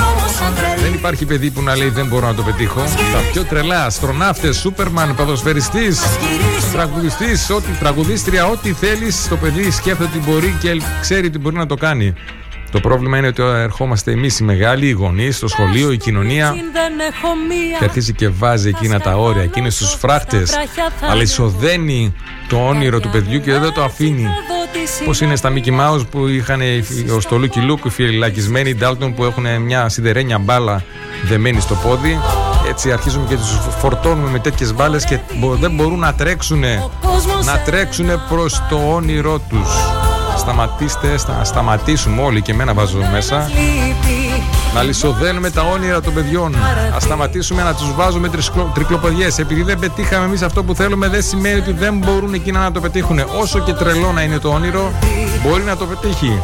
Δεν 0.83 0.95
υπάρχει 0.95 1.25
παιδί 1.25 1.51
που 1.51 1.62
να 1.62 1.77
λέει 1.77 1.89
δεν 1.89 2.07
μπορώ 2.07 2.27
να 2.27 2.35
το 2.35 2.43
πετύχω. 2.43 2.81
Τα 3.12 3.19
πιο 3.33 3.45
τρελά, 3.45 3.85
αστροναύτες, 3.85 4.57
σούπερμαν, 4.57 5.14
ποδοσφαιριστής, 5.14 6.01
τραγουδιστής, 6.73 7.51
ό,τι 7.51 7.71
τραγουδίστρια, 7.79 8.47
ό,τι 8.47 8.73
θέλεις. 8.73 9.29
Το 9.29 9.37
παιδί 9.37 9.71
σκέφτεται 9.71 10.11
ότι 10.16 10.31
μπορεί 10.31 10.57
και 10.61 10.83
ξέρει 11.01 11.27
ότι 11.27 11.39
μπορεί 11.39 11.57
να 11.57 11.66
το 11.66 11.75
κάνει. 11.75 12.14
Το 12.71 12.81
πρόβλημα 12.81 13.19
είναι 13.19 13.27
ότι 13.27 13.43
ερχόμαστε 13.43 14.11
εμείς 14.12 14.39
οι 14.39 14.45
μεγάλοι, 14.45 14.87
οι 14.87 14.91
γονείς, 14.91 15.39
το 15.39 15.49
σχολείο, 15.49 15.93
η 15.93 15.97
κοινωνία 15.97 16.51
Δεν 16.73 16.93
έχω 17.01 17.29
μία 17.49 17.79
και 17.79 17.85
αρχίζει 17.85 18.12
και 18.12 18.29
βάζει 18.29 18.69
εκείνα 18.69 19.01
τα 19.01 19.16
όρια, 19.16 19.43
εκείνε 19.43 19.69
του 19.69 19.85
φράχτες. 19.99 20.53
Αλλά 21.11 21.23
ισοδένει 21.23 22.14
το 22.49 22.66
όνειρο 22.66 23.01
του 23.01 23.09
παιδιού 23.09 23.41
και 23.41 23.53
δεν 23.59 23.73
το 23.73 23.83
αφήνει. 23.83 24.27
Πώς 25.05 25.21
είναι 25.21 25.37
στα 25.37 25.53
Mickey 25.53 25.81
Mouse 25.81 26.07
που 26.11 26.27
είχαν 26.27 26.61
ο 27.16 27.21
στο 27.21 27.37
Lucky 27.41 27.71
Luke 27.71 27.85
οι 27.87 27.89
φυλακισμένοι 27.91 28.75
Dalton 28.83 29.12
που 29.16 29.25
έχουν 29.25 29.62
μια 29.62 29.89
σιδερένια 29.89 30.39
μπάλα 30.39 30.83
δεμένη 31.25 31.61
στο 31.61 31.75
πόδι. 31.75 32.19
Έτσι 32.69 32.93
αρχίζουμε 32.93 33.27
και 33.29 33.37
τους 33.37 33.59
φορτώνουμε 33.81 34.31
με 34.31 34.39
τέτοιες 34.39 34.75
μπάλες 34.75 35.05
και 35.05 35.19
μπο- 35.39 35.55
δεν 35.55 35.71
μπορούν 35.71 35.99
να 35.99 36.14
τρέξουν. 36.14 36.61
Να 37.45 37.59
τρέξουν 37.64 38.07
προς 38.29 38.62
το 38.69 38.93
όνειρό 38.95 39.39
τους. 39.39 39.69
Σταματήστε, 40.49 41.16
στα, 41.16 41.44
σταματήσουμε 41.44 42.22
όλοι 42.22 42.42
και 42.42 42.53
εμένα 42.53 42.74
βάζω 42.74 42.99
μέσα. 43.12 43.51
Να 44.74 44.82
λησοδένουμε 44.82 45.51
τα 45.51 45.62
όνειρα 45.62 46.01
των 46.01 46.14
παιδιών. 46.14 46.55
Α 46.94 47.01
σταματήσουμε 47.01 47.62
να 47.62 47.74
τους 47.74 47.94
βάζουμε 47.94 48.30
τρικλοποδιέ. 48.74 49.28
Επειδή 49.38 49.62
δεν 49.62 49.78
πετύχαμε 49.78 50.24
εμείς 50.24 50.42
αυτό 50.42 50.64
που 50.64 50.74
θέλουμε, 50.74 51.09
δεν 51.09 51.22
σημαίνει 51.22 51.61
ότι 51.61 51.72
δεν 51.72 51.99
μπορούν 51.99 52.34
εκείνα 52.34 52.59
να 52.59 52.72
το 52.72 52.80
πετύχουν. 52.80 53.20
Όσο 53.40 53.59
και 53.59 53.72
τρελό 53.72 54.12
να 54.12 54.22
είναι 54.22 54.38
το 54.38 54.49
όνειρο, 54.49 54.92
μπορεί 55.42 55.62
να 55.62 55.76
το 55.76 55.86
πετύχει. 55.86 56.42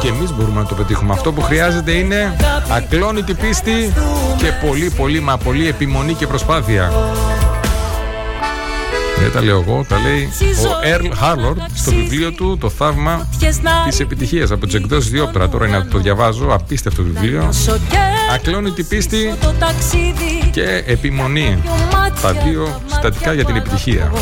Και 0.00 0.08
εμείς 0.08 0.32
μπορούμε 0.32 0.60
να 0.60 0.66
το 0.66 0.74
πετύχουμε. 0.74 1.12
Αυτό 1.12 1.32
που 1.32 1.42
χρειάζεται 1.42 1.92
είναι 1.92 2.36
ακλόνητη 2.68 3.34
πίστη 3.34 3.92
και 4.36 4.66
πολύ, 4.66 4.90
πολύ, 4.90 5.20
μα 5.20 5.36
πολύ 5.36 5.68
επιμονή 5.68 6.14
και 6.14 6.26
προσπάθεια. 6.26 6.92
Δεν 9.20 9.32
τα 9.32 9.42
λέω 9.42 9.60
εγώ, 9.60 9.84
τα 9.88 9.98
λέει 9.98 10.28
ο 10.42 10.88
Ερλ 10.88 11.08
Χάρλορντ 11.14 11.60
στο 11.74 11.90
βιβλίο 11.90 12.32
του 12.32 12.58
Το 12.60 12.70
Θαύμα 12.70 13.28
της 13.88 14.00
Επιτυχίας 14.00 14.50
από 14.50 14.66
τι 14.66 14.76
εκδόσει 14.76 15.08
Διόπτρα. 15.08 15.48
Τώρα 15.48 15.66
είναι 15.66 15.78
να 15.78 15.86
το 15.86 15.98
διαβάζω, 15.98 16.46
απίστευτο 16.50 17.02
βιβλίο. 17.02 17.48
Ακλόνητη 18.34 18.82
πίστη 18.82 19.34
το 19.40 19.54
ταξίδι 19.58 20.50
και 20.50 20.82
επιμονή. 20.86 21.62
Τα 22.22 22.32
δύο 22.32 22.80
συστατικά 22.86 23.32
για 23.32 23.44
την 23.44 23.56
επιτυχία. 23.56 24.12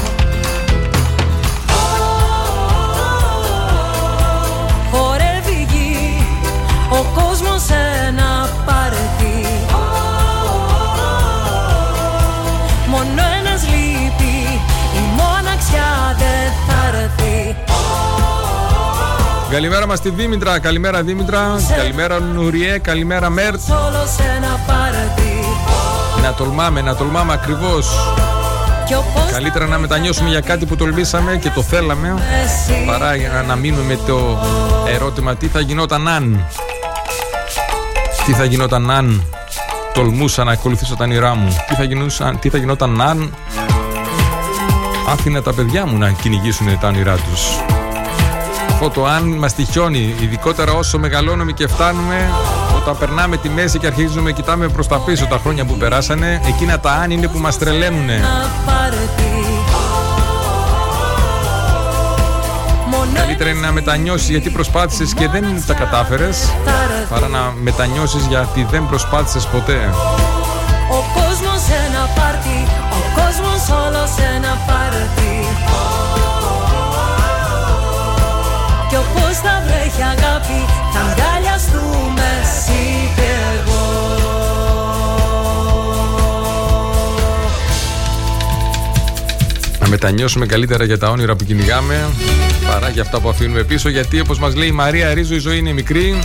Θα 17.16 17.24
έρθει 17.24 17.54
Καλημέρα 19.50 19.86
μας 19.86 19.98
στη 19.98 20.10
Δήμητρα. 20.10 20.58
Καλημέρα 20.58 21.02
Δήμητρα. 21.02 21.60
Καλημέρα 21.76 22.20
Νουριέ. 22.20 22.78
Καλημέρα 22.78 23.30
Μέρτ. 23.30 23.60
Όλο 23.68 24.06
σε 24.16 24.22
ένα 24.36 24.60
παρετή 24.66 25.44
Να 26.22 26.34
τολμάμε, 26.34 26.80
να 26.80 26.96
τολμάμε 26.96 27.32
ακριβώς. 27.32 27.86
Κι 28.86 28.94
όπως 28.94 29.30
Καλύτερα 29.30 29.66
να 29.66 29.78
μετανιώσουμε 29.78 30.28
για 30.28 30.40
κάτι 30.40 30.66
που 30.66 30.76
τολμήσαμε 30.76 31.36
και 31.36 31.50
το 31.50 31.62
θέλαμε 31.62 32.14
εσύ 32.44 32.84
παρά 32.86 33.14
για 33.14 33.44
να 33.46 33.56
μείνουμε 33.56 33.82
με 33.82 33.98
το 34.06 34.38
ερώτημα 34.94 35.36
τι 35.36 35.46
θα 35.46 35.60
γινόταν 35.60 36.08
αν; 36.08 36.46
Τι 38.26 38.32
θα 38.32 38.44
γινόταν 38.44 38.90
αν 38.90 39.22
τολμούσα 39.94 40.44
να 40.44 40.52
ακολουθήσω 40.52 40.96
τα 40.96 41.04
όνειρά 41.04 41.34
μου; 41.34 41.56
Τι 41.68 41.74
θα, 41.74 41.84
γινούσαν, 41.84 42.38
τι 42.38 42.48
θα 42.48 42.58
γινόταν 42.58 43.00
αν 43.00 43.34
άφηνα 45.06 45.42
τα 45.42 45.54
παιδιά 45.54 45.86
μου 45.86 45.98
να 45.98 46.10
κυνηγήσουν 46.10 46.78
τα 46.80 46.88
όνειρά 46.88 47.14
τους. 47.14 47.40
Αυτό 48.70 48.90
το 48.90 49.06
αν 49.06 49.24
μας 49.24 49.54
τυχιώνει, 49.54 50.14
ειδικότερα 50.20 50.72
όσο 50.72 50.98
μεγαλώνουμε 50.98 51.52
και 51.52 51.66
φτάνουμε, 51.66 52.30
όταν 52.76 52.98
περνάμε 52.98 53.36
τη 53.36 53.48
μέση 53.48 53.78
και 53.78 53.86
αρχίζουμε 53.86 54.32
και 54.32 54.40
κοιτάμε 54.40 54.68
προς 54.68 54.86
τα 54.86 54.98
πίσω 54.98 55.26
τα 55.26 55.38
χρόνια 55.38 55.64
που 55.64 55.76
περάσανε, 55.76 56.40
εκείνα 56.46 56.80
τα 56.80 56.90
αν 56.90 57.10
είναι 57.10 57.28
που 57.28 57.38
μας 57.38 57.58
τρελαίνουνε. 57.58 58.12
ένα 58.12 58.50
παρετή 58.66 59.24
Μόνο 62.90 63.10
Καλύτερα 63.14 63.50
είναι 63.50 63.60
να 63.60 63.72
μετανιώσεις 63.72 64.28
γιατί 64.28 64.50
προσπάθησες 64.50 65.14
και 65.14 65.28
δεν 65.28 65.44
τα 65.66 65.74
κατάφερες 65.74 66.38
θα 66.64 66.70
έρθει 66.70 67.08
παρά 67.10 67.28
να 67.28 67.54
μετανιώσεις 67.62 68.26
γιατί 68.26 68.66
δεν 68.70 68.86
προσπάθησες 68.86 69.46
ποτέ. 69.46 69.90
Πάρτι 74.66 75.34
Κι 78.88 78.96
όπως 78.96 79.36
θα 79.36 79.62
βρέχει 79.66 80.02
αγάπη, 80.02 80.58
θα 80.92 81.00
αγκαλιαστούμε 81.00 82.28
εσύ 82.42 83.12
και 83.16 83.28
εγώ. 83.54 83.82
Να 89.80 89.88
μετανιώσουμε 89.88 90.46
καλύτερα 90.46 90.84
για 90.84 90.98
τα 90.98 91.10
όνειρα 91.10 91.36
που 91.36 91.44
κυνηγάμε 91.44 92.10
παρά 92.66 92.88
για 92.88 93.02
αυτά 93.02 93.20
που 93.20 93.28
αφήνουμε 93.28 93.62
πίσω 93.62 93.88
γιατί 93.88 94.20
όπως 94.20 94.38
μας 94.38 94.54
λέει 94.54 94.68
η 94.68 94.72
Μαρία 94.72 95.14
Ρίζο 95.14 95.34
η 95.34 95.38
ζωή 95.38 95.58
είναι 95.58 95.72
μικρή 95.72 96.18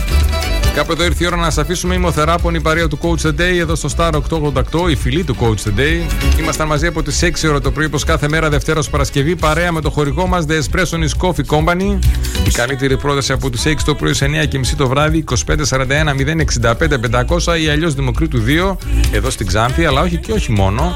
Κάπου 0.74 0.92
εδώ 0.92 1.04
ήρθε 1.04 1.24
η 1.24 1.26
ώρα 1.26 1.36
να 1.36 1.44
σας 1.44 1.58
αφήσουμε. 1.58 1.94
Είμαι 1.94 2.06
ο 2.06 2.12
Θεράπων, 2.12 2.54
η 2.54 2.60
παρέα 2.60 2.88
του 2.88 2.98
Coach 3.02 3.26
the 3.26 3.30
Day, 3.30 3.58
εδώ 3.58 3.74
στο 3.74 3.88
Star 3.96 4.10
888, 4.12 4.90
η 4.90 4.96
φιλή 4.96 5.24
του 5.24 5.36
Coach 5.40 5.68
the 5.68 5.78
Day. 5.80 6.10
Ήμασταν 6.40 6.66
μαζί 6.66 6.86
από 6.86 7.02
τις 7.02 7.22
6 7.22 7.48
ώρα 7.48 7.60
το 7.60 7.70
πρωί, 7.70 7.84
όπως 7.86 8.04
κάθε 8.04 8.28
μέρα 8.28 8.48
Δευτέρας 8.48 8.84
ως 8.84 8.90
Παρασκευή, 8.90 9.36
παρέα 9.36 9.72
με 9.72 9.80
το 9.80 9.90
χορηγό 9.90 10.26
μας 10.26 10.44
The 10.48 10.52
Espresso 10.52 10.82
is 10.82 11.26
Coffee 11.26 11.56
Company. 11.56 11.98
Η 12.46 12.50
καλύτερη 12.50 12.96
πρόταση 12.96 13.32
από 13.32 13.50
τις 13.50 13.66
6 13.66 13.74
το 13.84 13.94
πρωί 13.94 14.14
σε 14.14 14.24
9 14.24 14.46
και 14.46 14.58
μισή 14.58 14.76
το 14.76 14.88
βράδυ, 14.88 15.24
2541 15.28 16.14
065 16.14 16.98
500 17.46 17.60
ή 17.60 17.68
αλλιώς 17.68 17.94
Δημοκρίτου 17.94 18.42
2, 18.46 18.76
εδώ 19.12 19.30
στην 19.30 19.46
Ξάνθη, 19.46 19.84
αλλά 19.84 20.00
όχι 20.00 20.16
και 20.16 20.32
όχι 20.32 20.52
μόνο. 20.52 20.94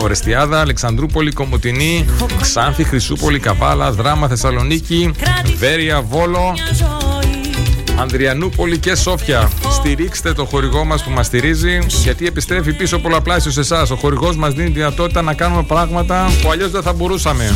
Ορεστιάδα, 0.00 0.60
Αλεξανδρούπολη, 0.60 1.32
Κομωτινή, 1.32 2.04
Ξάνθη, 2.40 2.84
Χρυσούπολη, 2.84 3.38
Καβάλα, 3.38 3.92
Δράμα, 3.92 4.28
Θεσσαλονίκη, 4.28 5.10
Βέρεια, 5.58 6.00
Βόλο, 6.00 6.54
Ανδριανούπολη 7.98 8.78
και 8.78 8.94
Σόφια. 8.94 9.50
Στηρίξτε 9.70 10.32
το 10.32 10.44
χορηγό 10.44 10.84
μας 10.84 11.04
που 11.04 11.10
μας 11.10 11.26
στηρίζει, 11.26 11.78
γιατί 11.86 12.26
επιστρέφει 12.26 12.72
πίσω 12.72 12.98
πολλαπλάσιος 12.98 13.54
σε 13.54 13.60
εσάς. 13.60 13.90
Ο 13.90 13.96
χορηγός 13.96 14.36
μας 14.36 14.52
δίνει 14.52 14.68
τη 14.68 14.74
δυνατότητα 14.74 15.22
να 15.22 15.34
κάνουμε 15.34 15.62
πράγματα 15.62 16.30
που 16.42 16.50
αλλιώς 16.50 16.70
δεν 16.70 16.82
θα 16.82 16.92
μπορούσαμε. 16.92 17.54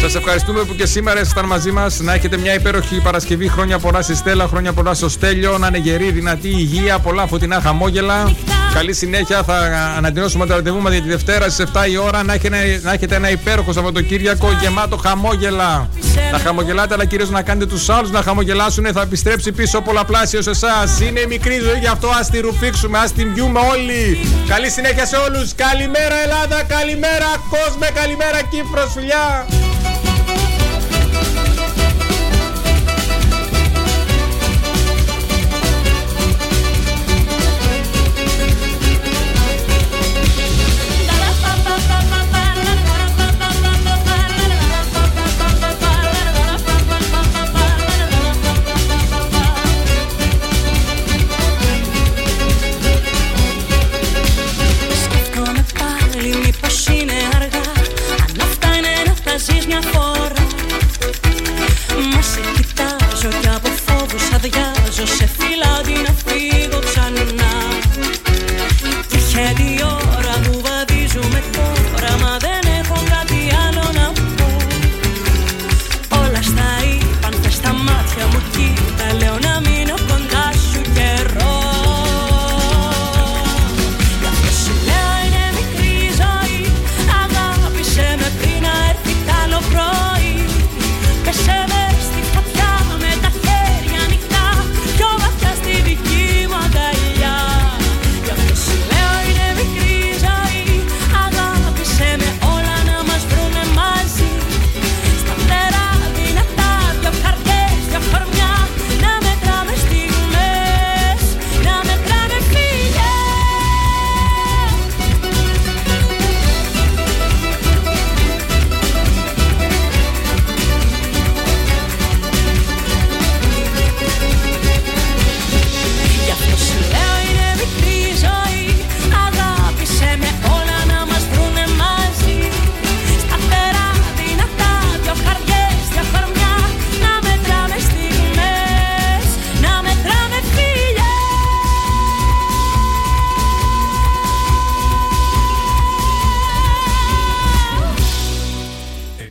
Είναι 0.00 0.08
μικρή 0.08 0.08
Σας 0.08 0.14
ευχαριστούμε 0.14 0.64
που 0.64 0.74
και 0.74 0.86
σήμερα 0.86 1.20
ήσασταν 1.20 1.44
μαζί 1.44 1.70
μας. 1.70 2.00
Να 2.00 2.14
έχετε 2.14 2.36
μια 2.36 2.54
υπέροχη 2.54 3.00
Παρασκευή. 3.00 3.48
Χρόνια 3.48 3.78
πολλά 3.78 4.02
στη 4.02 4.14
Στέλλα, 4.14 4.46
χρόνια 4.46 4.72
πολλά 4.72 4.94
στο 4.94 5.08
Στέλιο. 5.08 5.58
Να 5.58 5.66
είναι 5.66 5.78
γερή, 5.78 6.10
δυνατή, 6.10 6.48
υγεία, 6.48 6.98
πολλά 6.98 7.26
φωτεινά 7.26 7.60
χαμόγελα. 7.60 8.32
Καλή 8.74 8.92
συνέχεια. 8.92 9.42
Θα 9.42 9.56
αναντιώσουμε 9.96 10.46
το 10.46 10.54
ραντεβού 10.54 10.80
μας 10.80 10.92
για 10.92 11.02
τη 11.02 11.08
Δευτέρα 11.08 11.48
στις 11.48 11.64
7 11.72 11.88
η 11.90 11.96
ώρα. 11.96 12.22
Να 12.22 12.32
έχετε, 12.32 12.80
να 12.82 12.92
έχετε 12.92 13.14
ένα 13.14 13.30
υπέροχο 13.30 13.72
Σαββατοκύριακο 13.72 14.48
γεμάτο 14.60 14.96
χαμόγελα. 14.96 15.88
Να 16.32 16.38
χαμογελάτε, 16.38 16.94
αλλά 16.94 17.04
κυρίως 17.04 17.30
να 17.30 17.42
κάνετε 17.42 17.66
τους 17.66 17.88
άλλους 17.88 18.10
να 18.10 18.22
χαμογελάσουν. 18.22 18.86
Θα 18.92 19.00
επιστρέψει 19.00 19.52
πίσω 19.52 19.80
πολλαπλάσιος 19.80 20.44
σε 20.44 20.50
εσάς. 20.50 21.00
Είναι 21.00 21.24
μικρή 21.28 21.58
ζωή, 21.58 21.78
γι' 21.78 21.86
αυτό 21.86 22.08
ας 22.08 22.30
τη 22.30 22.40
ρουφήξουμε, 22.40 22.98
ας 22.98 23.12
την 23.12 23.34
πιούμε 23.34 23.60
όλοι. 23.60 24.18
Καλή 24.48 24.70
συνέχεια 24.70 25.06
σε 25.06 25.16
όλους. 25.16 25.54
Καλημέρα 25.54 26.22
Ελλάδα, 26.22 26.62
καλημέρα 26.68 27.28
κόσμο, 27.50 27.86
καλημέρα 27.94 28.42
Κύπρος, 28.50 28.92
φιλιά. 28.92 29.46